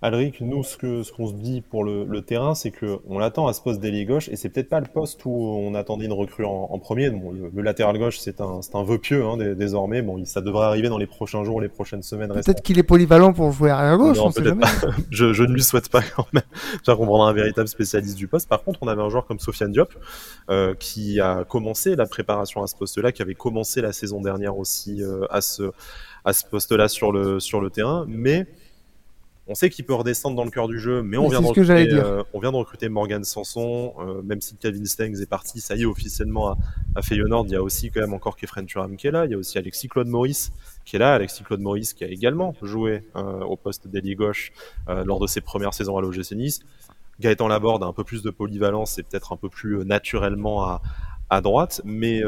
Alric, 0.02 0.40
nous, 0.40 0.64
ce 0.64 0.76
qu'on 0.76 1.04
ce 1.04 1.12
qu'on 1.12 1.28
se 1.28 1.34
dit 1.34 1.60
pour 1.60 1.84
le, 1.84 2.04
le 2.04 2.22
terrain, 2.22 2.56
c'est 2.56 2.72
qu'on 2.72 3.18
l'attend 3.18 3.46
à 3.46 3.52
ce 3.52 3.60
poste 3.62 3.80
d'ailier 3.80 4.04
gauche, 4.04 4.28
et 4.28 4.34
c'est 4.36 4.48
peut-être 4.48 4.68
pas 4.68 4.80
le 4.80 4.86
poste 4.86 5.24
où 5.24 5.30
on 5.30 5.76
attendait 5.76 6.06
une 6.06 6.12
recrue 6.12 6.44
en, 6.44 6.68
en 6.70 6.78
premier. 6.80 7.08
Bon, 7.10 7.30
le, 7.30 7.62
latéral 7.62 7.96
gauche, 7.98 8.18
c'est 8.18 8.40
un, 8.40 8.58
un 8.74 8.82
vœu 8.82 8.98
pieux 8.98 9.24
hein, 9.24 9.36
désormais. 9.54 10.02
Bon, 10.02 10.22
ça 10.24 10.40
devrait 10.40 10.66
arriver 10.66 10.88
dans 10.88 10.98
les 10.98 11.06
prochains 11.06 11.44
jours, 11.44 11.60
les 11.60 11.68
prochaines 11.68 12.02
semaines. 12.02 12.32
Peut-être 12.32 12.62
qu'il 12.62 12.80
est 12.80 12.82
polyvalent 12.82 13.32
pour 13.32 13.52
jouer 13.52 13.70
arrière 13.70 13.96
gauche. 13.96 14.16
Non, 14.16 14.32
peut-être 14.32 14.58
pas. 14.58 14.70
je, 15.10 15.32
je, 15.32 15.44
ne 15.44 15.52
lui 15.52 15.62
souhaite 15.62 15.88
pas 15.88 16.02
quand 16.02 16.26
même. 16.32 16.42
J'espère 16.72 16.96
qu'on 16.96 17.06
prendra 17.06 17.28
un 17.28 17.32
véritable 17.32 17.68
spécialiste 17.68 18.16
du 18.16 18.26
poste. 18.26 18.48
Par 18.48 18.64
contre, 18.64 18.80
on 18.82 18.88
avait 18.88 19.02
un 19.02 19.08
joueur 19.08 19.24
comme 19.24 19.38
Sofiane 19.38 19.70
Diop 19.70 19.94
euh, 20.50 20.74
qui 20.74 21.20
a 21.20 21.44
commencé 21.44 21.94
la 21.94 22.06
préparation 22.06 22.60
à 22.64 22.66
ce 22.66 22.74
poste-là, 22.74 23.12
qui 23.12 23.22
avait 23.22 23.36
commencé 23.36 23.80
la 23.80 23.92
saison 23.92 24.20
dernière 24.20 24.58
aussi 24.58 25.00
euh, 25.00 25.26
à 25.30 25.40
ce 25.40 25.70
à 26.24 26.32
ce 26.32 26.44
poste-là 26.44 26.88
sur 26.88 27.12
le 27.12 27.40
sur 27.40 27.60
le 27.60 27.70
terrain, 27.70 28.04
mais 28.08 28.46
on 29.48 29.54
sait 29.54 29.70
qu'il 29.70 29.84
peut 29.84 29.94
redescendre 29.94 30.36
dans 30.36 30.44
le 30.44 30.50
cœur 30.50 30.68
du 30.68 30.78
jeu, 30.78 31.02
mais 31.02 31.16
on, 31.16 31.28
vient 31.28 31.40
de, 31.40 31.46
recruter, 31.46 31.92
euh, 31.92 32.22
on 32.32 32.38
vient 32.38 32.52
de 32.52 32.56
recruter 32.56 32.88
Morgan 32.88 33.24
Sanson, 33.24 33.92
euh, 33.98 34.22
même 34.22 34.40
si 34.40 34.56
Kevin 34.56 34.86
Stengs 34.86 35.20
est 35.20 35.28
parti, 35.28 35.60
ça 35.60 35.74
y 35.74 35.82
est, 35.82 35.84
officiellement 35.84 36.50
à, 36.50 36.58
à 36.94 37.02
Feyenoord, 37.02 37.46
il 37.46 37.52
y 37.52 37.56
a 37.56 37.62
aussi 37.62 37.90
quand 37.90 38.00
même 38.00 38.14
encore 38.14 38.36
Kefren 38.36 38.66
Turam 38.66 38.96
qui 38.96 39.08
est 39.08 39.10
là, 39.10 39.24
il 39.24 39.32
y 39.32 39.34
a 39.34 39.38
aussi 39.38 39.58
Alexis 39.58 39.88
Claude 39.88 40.06
Maurice 40.06 40.52
qui 40.84 40.96
est 40.96 40.98
là, 41.00 41.14
Alexis 41.14 41.42
Claude 41.42 41.60
Maurice 41.60 41.92
qui 41.92 42.04
a 42.04 42.08
également 42.08 42.54
joué 42.62 43.02
euh, 43.16 43.40
au 43.40 43.56
poste 43.56 43.88
d'ailier 43.88 44.14
gauche 44.14 44.52
lors 44.88 45.18
de 45.18 45.26
ses 45.26 45.40
premières 45.40 45.74
saisons 45.74 45.96
à 45.96 46.00
l'OGC 46.00 46.32
Nice. 46.32 46.60
Gaëtan 47.20 47.48
Laborde 47.48 47.82
a 47.82 47.86
un 47.86 47.92
peu 47.92 48.04
plus 48.04 48.22
de 48.22 48.30
polyvalence 48.30 48.98
et 48.98 49.02
peut-être 49.02 49.32
un 49.32 49.36
peu 49.36 49.48
plus 49.48 49.84
naturellement 49.84 50.64
à, 50.64 50.82
à 51.30 51.40
droite, 51.40 51.80
mais 51.84 52.22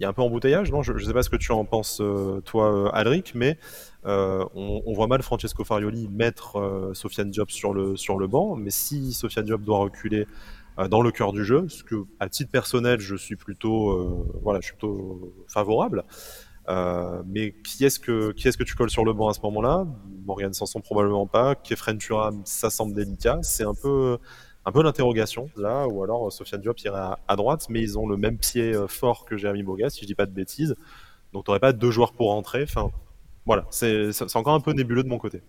il 0.00 0.02
y 0.02 0.06
a 0.06 0.08
un 0.08 0.12
peu 0.12 0.22
embouteillage, 0.22 0.72
non? 0.72 0.82
Je, 0.82 0.92
ne 0.92 0.98
sais 0.98 1.12
pas 1.12 1.22
ce 1.22 1.30
que 1.30 1.36
tu 1.36 1.52
en 1.52 1.64
penses, 1.64 2.02
toi, 2.44 2.90
Alric, 2.94 3.34
mais 3.34 3.58
euh, 4.06 4.44
on, 4.54 4.92
voit 4.94 5.06
mal 5.06 5.22
Francesco 5.22 5.62
Farioli 5.64 6.08
mettre 6.08 6.58
euh, 6.58 6.94
Sofiane 6.94 7.30
Diop 7.30 7.50
sur 7.50 7.74
le, 7.74 7.96
sur 7.96 8.18
le 8.18 8.26
banc, 8.26 8.56
mais 8.56 8.70
si 8.70 9.12
Sofiane 9.12 9.44
Diop 9.44 9.62
doit 9.62 9.78
reculer 9.78 10.26
euh, 10.78 10.88
dans 10.88 11.02
le 11.02 11.10
cœur 11.10 11.32
du 11.32 11.44
jeu, 11.44 11.68
ce 11.68 11.84
que 11.84 12.04
à 12.18 12.28
titre 12.28 12.50
personnel 12.50 13.00
je 13.00 13.14
suis 13.14 13.36
plutôt, 13.36 13.90
euh, 13.90 14.40
voilà, 14.42 14.60
je 14.60 14.66
suis 14.66 14.72
plutôt 14.72 15.34
favorable. 15.48 16.04
mais 17.26 17.54
qui 17.62 17.84
est-ce 17.84 17.98
que 17.98 18.32
qui 18.32 18.48
est-ce 18.48 18.56
que 18.56 18.64
tu 18.64 18.74
colles 18.74 18.90
sur 18.90 19.04
le 19.04 19.12
banc 19.12 19.28
à 19.28 19.34
ce 19.34 19.40
moment-là? 19.42 19.86
Morgan 20.24 20.52
Sanson 20.54 20.80
probablement 20.80 21.26
pas. 21.26 21.54
Kefren 21.54 21.98
Turam, 21.98 22.42
ça 22.44 22.70
semble 22.70 22.94
délicat. 22.94 23.40
C'est 23.42 23.64
un 23.64 23.74
peu 23.74 24.18
un 24.70 24.72
peu 24.72 24.82
l'interrogation 24.82 25.50
là, 25.56 25.86
ou 25.86 26.02
alors 26.02 26.32
Sofiane 26.32 26.60
Diop 26.60 26.80
irait 26.80 26.98
à, 26.98 27.18
à, 27.28 27.36
droite, 27.36 27.66
mais 27.68 27.82
ils 27.82 27.98
ont 27.98 28.06
le 28.06 28.16
même 28.16 28.38
pied 28.38 28.72
fort 28.88 29.24
que 29.24 29.36
Jérémy 29.36 29.62
Boga, 29.62 29.90
si 29.90 30.00
je 30.02 30.06
dis 30.06 30.14
pas 30.14 30.26
de 30.26 30.32
bêtises. 30.32 30.74
Donc 31.32 31.44
t'aurais 31.44 31.60
pas 31.60 31.72
deux 31.72 31.90
joueurs 31.90 32.12
pour 32.12 32.28
rentrer. 32.28 32.62
Enfin, 32.62 32.90
voilà, 33.46 33.64
c'est 33.70 34.12
encore 34.36 34.54
un 34.54 34.60
peu 34.60 34.72
nébuleux 34.72 35.02
de 35.02 35.08
mon 35.08 35.18
côté. 35.18 35.42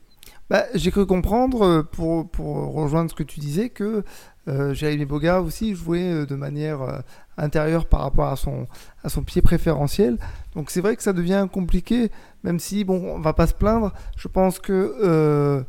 Bah, 0.50 0.66
J'ai 0.74 0.92
cru 0.92 1.06
comprendre, 1.06 1.62
euh, 1.62 1.84
pour, 1.84 2.30
pour, 2.30 2.74
rejoindre 2.74 3.10
ce 3.10 3.16
que 3.16 3.24
tu 3.24 3.40
disais, 3.40 3.70
que 3.70 4.04
euh, 4.48 4.74
Jérémy 4.74 5.06
Boga 5.06 5.42
aussi 5.42 5.76
jouait 5.76 6.12
euh, 6.12 6.26
de 6.26 6.36
manière 6.36 6.82
euh, 6.82 7.00
intérieure 7.38 7.86
par 7.86 8.02
rapport 8.02 8.28
à 8.28 8.36
son, 8.36 8.68
à 9.04 9.10
son 9.10 9.24
pied 9.24 9.42
préférentiel. 9.42 10.18
Donc 10.56 10.72
c'est 10.72 10.82
vrai 10.82 10.96
que 10.96 11.04
ça 11.04 11.14
devient 11.14 11.48
compliqué, 11.52 12.12
même 12.44 12.60
si, 12.60 12.84
bon, 12.84 13.16
on 13.16 13.20
va 13.20 13.34
pas 13.34 13.48
se 13.48 13.54
plaindre. 13.54 13.94
Je 14.18 14.28
pense 14.28 14.60
que 14.60 14.96
euh, 15.04 15.64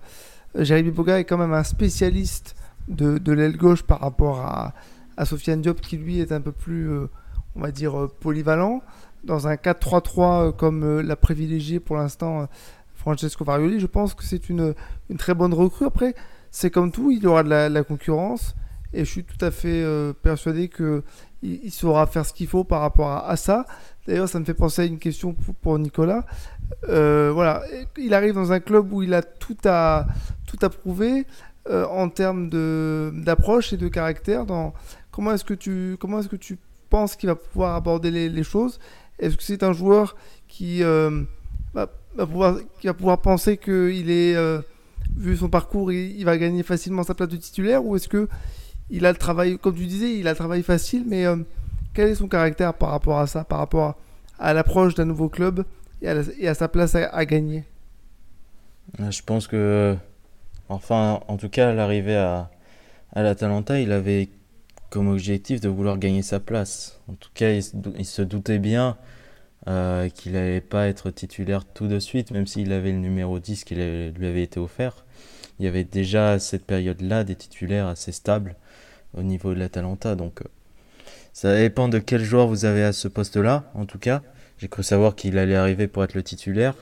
Jérémy 0.56 0.90
Boga 0.90 1.20
est 1.20 1.24
quand 1.24 1.38
même 1.38 1.52
un 1.52 1.64
spécialiste 1.64 2.56
de, 2.88 3.32
l'aile 3.32 3.56
gauche 3.56 3.82
par 3.82 4.00
rapport 4.00 4.40
à, 4.40 4.74
à 5.16 5.24
Sofiane 5.24 5.60
Diop, 5.60 5.80
qui 5.80 5.96
lui 5.96 6.20
est 6.20 6.32
un 6.32 6.40
peu 6.40 6.52
plus, 6.52 6.90
on 7.56 7.60
va 7.60 7.70
dire, 7.70 8.08
polyvalent 8.20 8.82
dans 9.24 9.48
un 9.48 9.54
4-3-3 9.54 10.20
euh, 10.48 10.52
comme 10.52 10.84
euh, 10.84 11.02
l'a 11.02 11.16
privilégié 11.16 11.80
pour 11.80 11.96
l'instant 11.96 12.42
euh, 12.42 12.46
Francesco 12.94 13.44
Varioli, 13.44 13.80
je 13.80 13.86
pense 13.86 14.14
que 14.14 14.24
c'est 14.24 14.48
une, 14.48 14.74
une, 15.10 15.16
très 15.16 15.34
bonne 15.34 15.52
recrue. 15.54 15.86
Après, 15.86 16.14
c'est 16.50 16.70
comme 16.70 16.92
tout, 16.92 17.10
il 17.10 17.22
y 17.22 17.26
aura 17.26 17.42
de 17.42 17.48
la, 17.48 17.82
concurrence 17.82 18.54
et 18.92 19.04
je 19.04 19.10
suis 19.10 19.24
tout 19.24 19.42
à 19.44 19.50
fait 19.50 19.84
persuadé 20.22 20.68
qu'il 20.68 21.02
il 21.42 21.72
saura 21.72 22.06
faire 22.06 22.24
ce 22.24 22.32
qu'il 22.32 22.46
faut 22.46 22.62
par 22.62 22.80
rapport 22.80 23.10
à, 23.10 23.34
ça. 23.36 23.66
D'ailleurs, 24.06 24.28
ça 24.28 24.38
me 24.38 24.44
fait 24.44 24.54
penser 24.54 24.82
à 24.82 24.84
une 24.84 24.98
question 24.98 25.34
pour, 25.62 25.78
Nicolas. 25.80 26.24
voilà, 26.86 27.62
il 27.96 28.14
arrive 28.14 28.34
dans 28.34 28.52
un 28.52 28.60
club 28.60 28.92
où 28.92 29.02
il 29.02 29.14
a 29.14 29.22
tout 29.22 29.56
à, 29.64 30.06
tout 30.46 30.58
à 30.62 30.68
prouver 30.68 31.26
en 31.70 32.08
termes 32.08 32.48
d'approche 33.24 33.72
et 33.72 33.76
de 33.76 33.88
caractère. 33.88 34.46
Dans, 34.46 34.74
comment 35.12 35.32
est-ce 35.32 35.44
que 35.44 35.54
tu 35.54 35.96
comment 36.00 36.18
est-ce 36.18 36.28
que 36.28 36.36
tu 36.36 36.58
penses 36.92 37.16
qu'il 37.16 37.28
va 37.28 37.36
pouvoir 37.36 37.74
aborder 37.74 38.10
les, 38.10 38.42
choses? 38.42 38.78
Est-ce 39.18 39.36
que 39.36 39.42
c'est 39.42 39.62
un 39.62 39.72
joueur 39.72 40.14
qui, 40.46 40.82
euh, 40.82 41.22
va, 41.72 41.86
pouvoir, 42.18 42.58
qui 42.80 42.86
va 42.86 42.94
pouvoir 42.94 43.22
penser 43.22 43.56
qu'il 43.56 44.10
est, 44.10 44.36
euh, 44.36 44.60
vu 45.16 45.36
son 45.38 45.48
parcours, 45.48 45.90
il, 45.90 46.22
va 46.24 46.36
gagner 46.36 46.62
facilement 46.62 47.02
sa 47.02 47.14
place 47.14 47.30
de 47.30 47.36
titulaire? 47.36 47.82
Ou 47.84 47.96
est-ce 47.96 48.08
que 48.08 48.28
il 48.90 49.06
a 49.06 49.10
le 49.10 49.16
travail, 49.16 49.58
comme 49.58 49.74
tu 49.74 49.86
disais, 49.86 50.18
il 50.18 50.28
a 50.28 50.32
le 50.32 50.36
travail 50.36 50.62
facile, 50.62 51.04
mais 51.06 51.24
euh, 51.24 51.36
quel 51.94 52.10
est 52.10 52.14
son 52.14 52.28
caractère 52.28 52.74
par 52.74 52.90
rapport 52.90 53.18
à 53.18 53.26
ça, 53.26 53.42
par 53.42 53.58
rapport 53.58 53.96
à, 54.38 54.52
l'approche 54.52 54.94
d'un 54.94 55.06
nouveau 55.06 55.30
club 55.30 55.64
et 56.02 56.48
à, 56.48 56.54
sa 56.54 56.68
place 56.68 56.94
à, 56.94 57.24
gagner? 57.24 57.64
Je 58.98 59.22
pense 59.22 59.46
que, 59.46 59.96
enfin, 60.72 61.20
en 61.28 61.36
tout 61.36 61.48
cas, 61.48 61.70
à 61.70 61.72
l'arrivée 61.72 62.16
à, 62.16 62.50
l'Atalanta, 63.14 63.78
il 63.78 63.92
avait 63.92 64.30
comme 64.90 65.08
objectif 65.08 65.60
de 65.60 65.68
vouloir 65.68 65.98
gagner 65.98 66.22
sa 66.22 66.40
place. 66.40 67.00
En 67.08 67.14
tout 67.14 67.30
cas, 67.34 67.50
il, 67.50 68.04
se 68.04 68.22
doutait 68.22 68.58
bien 68.58 68.96
euh, 69.68 70.08
qu'il 70.08 70.32
n'allait 70.32 70.60
pas 70.60 70.88
être 70.88 71.10
titulaire 71.10 71.64
tout 71.64 71.88
de 71.88 71.98
suite, 71.98 72.30
même 72.30 72.46
s'il 72.46 72.72
avait 72.72 72.92
le 72.92 72.98
numéro 72.98 73.38
10 73.38 73.64
qui 73.64 73.74
lui 73.74 74.26
avait 74.26 74.42
été 74.42 74.58
offert. 74.60 75.04
Il 75.58 75.64
y 75.64 75.68
avait 75.68 75.84
déjà 75.84 76.32
à 76.32 76.38
cette 76.38 76.66
période-là 76.66 77.24
des 77.24 77.36
titulaires 77.36 77.86
assez 77.86 78.12
stables 78.12 78.56
au 79.14 79.22
niveau 79.22 79.54
de 79.54 79.58
l'Atalanta. 79.58 80.14
Donc, 80.16 80.42
euh, 80.42 80.48
ça 81.32 81.56
dépend 81.56 81.88
de 81.88 81.98
quel 81.98 82.22
joueur 82.22 82.46
vous 82.46 82.64
avez 82.64 82.82
à 82.82 82.92
ce 82.92 83.08
poste-là, 83.08 83.70
en 83.74 83.86
tout 83.86 83.98
cas. 83.98 84.22
J'ai 84.58 84.68
cru 84.68 84.82
savoir 84.82 85.14
qu'il 85.16 85.38
allait 85.38 85.56
arriver 85.56 85.88
pour 85.88 86.04
être 86.04 86.14
le 86.14 86.22
titulaire. 86.22 86.74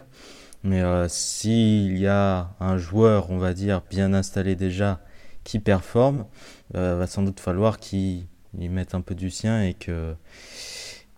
Mais 0.62 0.82
euh, 0.82 1.08
s'il 1.08 1.96
y 1.98 2.06
a 2.06 2.50
un 2.60 2.76
joueur, 2.76 3.30
on 3.30 3.38
va 3.38 3.54
dire, 3.54 3.82
bien 3.88 4.12
installé 4.12 4.56
déjà, 4.56 5.00
qui 5.44 5.58
performe, 5.58 6.26
euh, 6.74 6.96
va 6.96 7.06
sans 7.06 7.22
doute 7.22 7.40
falloir 7.40 7.78
qu'il 7.78 8.26
mette 8.54 8.94
un 8.94 9.00
peu 9.00 9.14
du 9.14 9.30
sien 9.30 9.62
et 9.62 9.74
que 9.74 10.14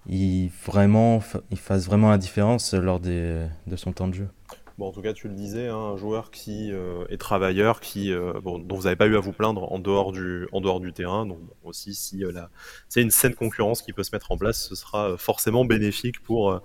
il, 0.09 0.51
vraiment, 0.67 1.23
il 1.51 1.59
fasse 1.59 1.87
vraiment 1.87 2.11
la 2.11 2.19
différence 2.19 2.75
lors 2.75 3.01
de 3.01 3.49
son 3.77 3.93
temps 3.93 4.09
de 4.09 4.15
jeu. 4.15 4.29
Bon, 4.79 4.89
en 4.89 4.93
tout 4.93 5.03
cas, 5.03 5.13
tu 5.13 5.29
le 5.29 5.35
disais, 5.35 5.69
hein, 5.69 5.77
un 5.77 5.97
joueur 5.97 6.31
qui 6.31 6.73
euh, 6.73 7.05
est 7.11 7.19
travailleur, 7.19 7.81
qui, 7.81 8.11
euh, 8.11 8.33
dont 8.41 8.65
vous 8.71 8.83
n'avez 8.85 8.97
pas 8.97 9.07
eu 9.07 9.17
à 9.17 9.21
vous 9.21 9.33
plaindre 9.33 9.71
en 9.71 9.79
dehors 9.79 10.13
du, 10.13 10.49
en 10.53 10.61
dehors 10.61 10.81
du 10.81 10.93
terrain. 10.93 11.27
Donc 11.27 11.39
aussi, 11.63 11.95
si 11.95 12.25
euh, 12.25 12.33
c'est 12.89 13.03
une 13.03 13.11
saine 13.11 13.35
concurrence 13.35 13.83
qui 13.83 13.93
peut 13.93 14.03
se 14.03 14.15
mettre 14.15 14.33
en 14.33 14.39
place, 14.39 14.69
ce 14.69 14.75
sera 14.75 15.17
forcément 15.19 15.65
bénéfique 15.65 16.23
pour, 16.23 16.61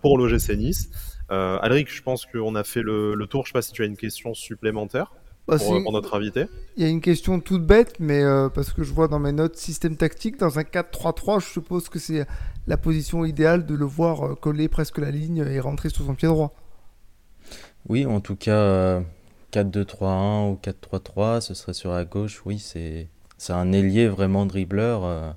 pour 0.00 0.18
l'OGC 0.18 0.56
Nice. 0.56 0.90
Alric, 1.30 1.92
je 1.92 2.02
pense 2.02 2.26
qu'on 2.26 2.54
a 2.54 2.64
fait 2.64 2.82
le, 2.82 3.14
le 3.14 3.26
tour. 3.26 3.44
Je 3.44 3.50
ne 3.50 3.52
sais 3.52 3.58
pas 3.58 3.62
si 3.62 3.72
tu 3.72 3.82
as 3.82 3.86
une 3.86 3.96
question 3.96 4.34
supplémentaire. 4.34 5.12
Bah, 5.48 5.56
pour, 5.58 5.92
notre 5.92 6.14
invité 6.14 6.46
Il 6.76 6.84
y 6.84 6.86
a 6.86 6.88
une 6.88 7.00
question 7.00 7.40
toute 7.40 7.66
bête, 7.66 7.94
mais 7.98 8.22
parce 8.54 8.72
que 8.72 8.84
je 8.84 8.92
vois 8.92 9.08
dans 9.08 9.18
mes 9.18 9.32
notes 9.32 9.56
système 9.56 9.96
tactique, 9.96 10.36
dans 10.36 10.58
un 10.58 10.62
4-3-3, 10.62 11.40
je 11.40 11.46
suppose 11.46 11.88
que 11.88 11.98
c'est 11.98 12.26
la 12.68 12.76
position 12.76 13.24
idéale 13.24 13.66
de 13.66 13.74
le 13.74 13.84
voir 13.84 14.38
coller 14.38 14.68
presque 14.68 14.98
la 14.98 15.10
ligne 15.10 15.44
et 15.50 15.58
rentrer 15.58 15.88
sur 15.88 16.04
son 16.04 16.14
pied 16.14 16.28
droit. 16.28 16.54
Oui, 17.88 18.06
en 18.06 18.20
tout 18.20 18.36
cas, 18.36 19.00
4-2-3-1 19.52 19.60
euh, 19.62 20.50
ou 20.50 20.60
4-3-3, 20.62 21.40
ce 21.40 21.54
serait 21.54 21.72
sur 21.72 21.92
la 21.92 22.04
gauche. 22.04 22.42
Oui, 22.44 22.58
c'est 22.58 23.08
un 23.48 23.72
ailier 23.72 24.08
vraiment 24.08 24.46
dribbleur, 24.46 25.04
euh, 25.04 25.30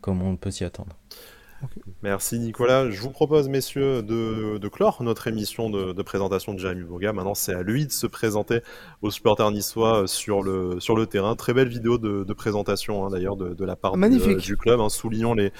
comme 0.00 0.22
on 0.22 0.36
peut 0.36 0.50
s'y 0.50 0.64
attendre. 0.64 0.96
Merci 2.02 2.38
Nicolas. 2.38 2.90
Je 2.90 3.00
vous 3.00 3.10
propose, 3.10 3.48
messieurs, 3.48 4.02
de, 4.02 4.68
clore 4.68 5.02
notre 5.02 5.26
émission 5.28 5.70
de, 5.70 6.02
présentation 6.02 6.54
de 6.54 6.58
Jérémy 6.58 6.84
Boga. 6.84 7.12
Maintenant, 7.12 7.34
c'est 7.34 7.54
à 7.54 7.62
lui 7.62 7.86
de 7.86 7.92
se 7.92 8.06
présenter 8.06 8.60
aux 9.02 9.10
supporters 9.10 9.50
niçois 9.50 10.06
sur 10.06 10.42
le, 10.42 10.80
sur 10.80 10.96
le 10.96 11.06
terrain. 11.06 11.36
Très 11.36 11.54
belle 11.54 11.68
vidéo 11.68 11.98
de, 11.98 12.32
présentation, 12.32 13.06
hein, 13.06 13.10
d'ailleurs, 13.10 13.36
de, 13.36 13.64
la 13.64 13.76
part 13.76 13.96
du, 13.96 14.56
club. 14.56 14.80
Hein, 14.80 14.88
soulignons 14.88 15.34
les, 15.34 15.52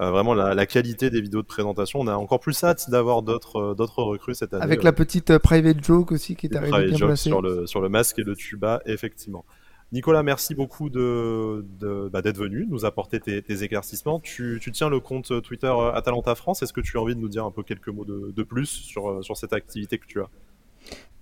euh, 0.00 0.10
vraiment 0.10 0.34
la, 0.34 0.66
qualité 0.66 1.10
des 1.10 1.20
vidéos 1.20 1.42
de 1.42 1.46
présentation. 1.46 2.00
On 2.00 2.06
a 2.06 2.14
encore 2.14 2.40
plus 2.40 2.62
hâte 2.64 2.90
d'avoir 2.90 3.22
d'autres 3.22 3.56
euh, 3.58 4.04
recrues 4.04 4.34
cette 4.34 4.54
année. 4.54 4.62
Avec 4.62 4.82
la 4.82 4.92
petite 4.92 5.30
euh, 5.30 5.38
private 5.38 5.84
joke 5.84 6.12
aussi 6.12 6.36
qui 6.36 6.46
est 6.46 6.56
arrivée 6.56 6.88
bien 6.88 6.98
placée. 6.98 7.30
Sur 7.30 7.42
le, 7.42 7.66
sur 7.66 7.80
le 7.80 7.88
masque 7.88 8.18
et 8.18 8.22
le 8.22 8.34
tuba, 8.34 8.80
effectivement. 8.86 9.44
Nicolas, 9.92 10.22
merci 10.22 10.54
beaucoup 10.54 10.88
de, 10.88 11.66
bah, 12.10 12.22
d'être 12.22 12.38
venu, 12.38 12.66
nous 12.68 12.86
apporter 12.86 13.20
tes, 13.20 13.62
éclaircissements. 13.62 14.20
Tu, 14.20 14.58
tiens 14.72 14.88
le 14.88 15.00
compte 15.00 15.42
Twitter 15.42 15.66
euh, 15.66 15.92
Atalanta 15.92 16.34
France. 16.34 16.62
Est-ce 16.62 16.72
que 16.72 16.80
tu 16.80 16.96
as 16.96 17.00
envie 17.02 17.14
de 17.14 17.20
nous 17.20 17.28
dire 17.28 17.44
un 17.44 17.50
peu 17.50 17.62
quelques 17.62 17.88
mots 17.88 18.06
de, 18.06 18.42
plus 18.42 18.66
sur, 18.66 19.10
euh, 19.10 19.22
sur 19.22 19.36
cette 19.36 19.52
activité 19.52 19.98
que 19.98 20.06
tu 20.06 20.20
as? 20.20 20.28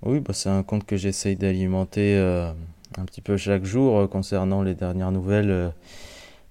Oui, 0.03 0.21
bah, 0.21 0.33
c'est 0.33 0.51
un 0.51 0.63
compte 0.63 0.87
que 0.87 0.97
j'essaye 0.97 1.35
d'alimenter 1.35 2.17
euh, 2.17 2.53
un 2.97 3.05
petit 3.07 3.21
peu 3.21 3.37
chaque 3.37 3.65
jour 3.65 4.09
concernant 4.09 4.63
les 4.63 4.77
dernières 4.77 5.11
nouvelles. 5.11 5.73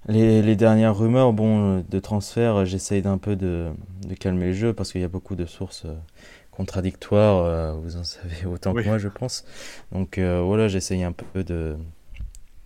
Les, 0.10 0.56
dernières 0.58 0.98
rumeurs 0.98 1.32
bon, 1.32 1.86
de 1.88 2.00
transfert, 2.00 2.66
j'essaye 2.66 3.02
d'un 3.02 3.18
peu 3.18 3.38
de, 3.38 3.70
calmer 4.20 4.48
le 4.48 4.54
jeu 4.54 4.74
parce 4.74 4.92
qu'il 4.92 5.00
y 5.00 5.06
a 5.06 5.10
beaucoup 5.10 5.36
de 5.36 5.46
sources 5.46 5.86
contradictoires, 6.52 7.78
vous 7.78 7.96
en 7.96 8.04
savez 8.04 8.46
autant 8.46 8.74
que 8.74 8.84
moi 8.84 8.98
je 8.98 9.08
pense. 9.08 9.46
Donc 9.92 10.20
voilà, 10.20 10.68
j'essaye 10.68 11.04
un 11.04 11.12
peu 11.12 11.44
de, 11.44 11.76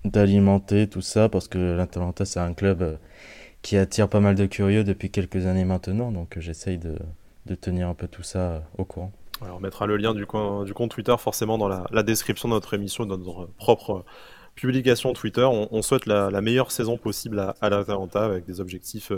d'alimenter 0.05 0.87
tout 0.87 1.01
ça 1.01 1.29
parce 1.29 1.47
que 1.47 1.57
l'Atalanta 1.57 2.25
c'est 2.25 2.39
un 2.39 2.53
club 2.53 2.81
euh, 2.81 2.95
qui 3.61 3.77
attire 3.77 4.09
pas 4.09 4.19
mal 4.19 4.35
de 4.35 4.45
curieux 4.45 4.83
depuis 4.83 5.09
quelques 5.09 5.45
années 5.45 5.65
maintenant 5.65 6.11
donc 6.11 6.37
euh, 6.37 6.41
j'essaye 6.41 6.77
de, 6.77 6.97
de, 7.45 7.55
tenir 7.55 7.87
un 7.87 7.93
peu 7.93 8.07
tout 8.07 8.23
ça 8.23 8.39
euh, 8.39 8.59
au 8.77 8.85
courant. 8.85 9.11
on 9.41 9.59
mettra 9.59 9.85
le 9.87 9.97
lien 9.97 10.13
du, 10.13 10.25
du 10.65 10.73
compte 10.73 10.91
Twitter 10.91 11.15
forcément 11.17 11.57
dans 11.57 11.69
la, 11.69 12.03
description 12.03 12.49
de 12.49 12.53
notre 12.53 12.73
émission, 12.73 13.05
de 13.05 13.15
notre 13.15 13.47
propre 13.57 14.03
publication 14.55 15.13
Twitter. 15.13 15.43
On, 15.43 15.81
souhaite 15.81 16.05
la, 16.05 16.29
meilleure 16.41 16.71
saison 16.71 16.97
possible 16.97 17.39
à, 17.39 17.55
à 17.59 17.69
l'Atalanta 17.69 18.23
avec 18.23 18.45
des 18.45 18.61
objectifs 18.61 19.11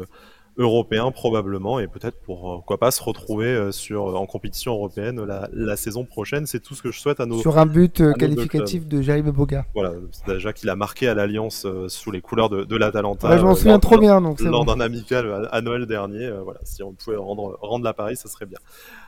européen 0.57 1.11
probablement 1.11 1.79
et 1.79 1.87
peut-être 1.87 2.17
pour 2.21 2.63
quoi 2.65 2.77
pas 2.77 2.91
se 2.91 3.03
retrouver 3.03 3.47
euh, 3.47 3.71
sur 3.71 4.19
en 4.19 4.25
compétition 4.25 4.73
européenne 4.73 5.23
la, 5.23 5.49
la 5.53 5.75
saison 5.75 6.05
prochaine. 6.05 6.45
C'est 6.45 6.59
tout 6.59 6.75
ce 6.75 6.81
que 6.81 6.91
je 6.91 6.99
souhaite 6.99 7.19
à 7.19 7.25
nos 7.25 7.39
sur 7.39 7.57
un 7.57 7.65
but 7.65 8.01
euh, 8.01 8.13
qualificatif 8.13 8.87
de 8.87 9.01
Jaime 9.01 9.31
Boga. 9.31 9.65
Voilà, 9.73 9.93
déjà 10.27 10.53
qu'il 10.53 10.69
a 10.69 10.75
marqué 10.75 11.07
à 11.07 11.13
l'Alliance 11.13 11.65
euh, 11.65 11.89
sous 11.89 12.11
les 12.11 12.21
couleurs 12.21 12.49
de, 12.49 12.63
de 12.63 12.75
l'Atalanta. 12.75 13.37
je 13.37 13.43
m'en 13.43 13.55
souviens 13.55 13.79
trop 13.79 13.97
bien 13.97 14.21
donc 14.21 14.39
lors 14.39 14.65
d'un 14.65 14.79
amical 14.79 15.49
à, 15.51 15.61
Noël 15.61 15.85
dernier. 15.85 16.29
voilà, 16.43 16.59
si 16.63 16.83
on 16.83 16.93
pouvait 16.93 17.17
rendre 17.17 17.57
rendre 17.61 17.83
l'appareil, 17.83 18.15
ça 18.15 18.29
serait 18.29 18.45
bien. 18.45 18.59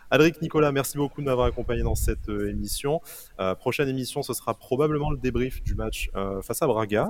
Adric 0.10 0.41
Nicolas, 0.41 0.72
merci 0.72 0.98
beaucoup 0.98 1.20
de 1.20 1.26
m'avoir 1.26 1.48
accompagné 1.48 1.84
dans 1.84 1.96
cette 1.96 2.30
euh, 2.30 2.50
émission. 2.50 3.02
Euh, 3.41 3.56
prochaine 3.56 3.89
émission, 3.89 4.24
ce 4.24 4.34
sera 4.34 4.54
probablement 4.54 5.12
le 5.12 5.17
débrief 5.17 5.62
du 5.63 5.76
match 5.76 6.10
euh, 6.15 6.41
face 6.41 6.62
à 6.62 6.67
Braga. 6.67 7.10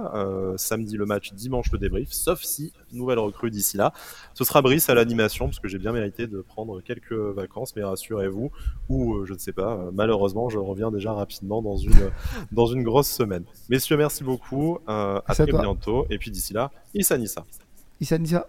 samedi 0.57 0.97
le 0.97 1.05
match, 1.05 1.31
dimanche 1.33 1.71
le 1.71 1.77
débrief, 1.77 2.11
sauf 2.11 2.41
si 2.41 2.73
nouvelle 2.91 3.19
recrue 3.19 3.51
d'ici 3.51 3.77
là. 3.77 3.93
Ce 4.33 4.43
sera 4.43 4.63
Brice 4.63 4.89
à 4.89 4.95
l'animation, 4.95 5.45
parce 5.45 5.59
que 5.59 5.67
j'ai 5.67 5.77
bien 5.77 5.91
mérité 5.91 6.25
de 6.25 6.41
prendre 6.41 6.81
quelques 6.81 7.13
vacances, 7.13 7.75
mais 7.75 7.83
rassurez-vous, 7.83 8.51
ou 8.89 9.25
je 9.25 9.33
ne 9.33 9.37
sais 9.37 9.53
pas, 9.53 9.89
malheureusement, 9.93 10.49
je 10.49 10.57
reviens 10.57 10.89
déjà 10.89 11.13
rapidement 11.13 11.61
dans 11.61 11.77
une, 11.77 12.11
dans 12.51 12.65
une 12.65 12.81
grosse 12.81 13.09
semaine. 13.09 13.43
Messieurs, 13.69 13.97
merci 13.97 14.23
beaucoup. 14.23 14.79
à 14.87 15.21
très 15.27 15.45
bientôt. 15.45 16.07
Et 16.09 16.17
puis 16.17 16.31
d'ici 16.31 16.53
là, 16.53 16.71
Issa 16.95 17.17
Nissa. 17.17 17.45
Issa 17.99 18.17
Nissa. 18.17 18.47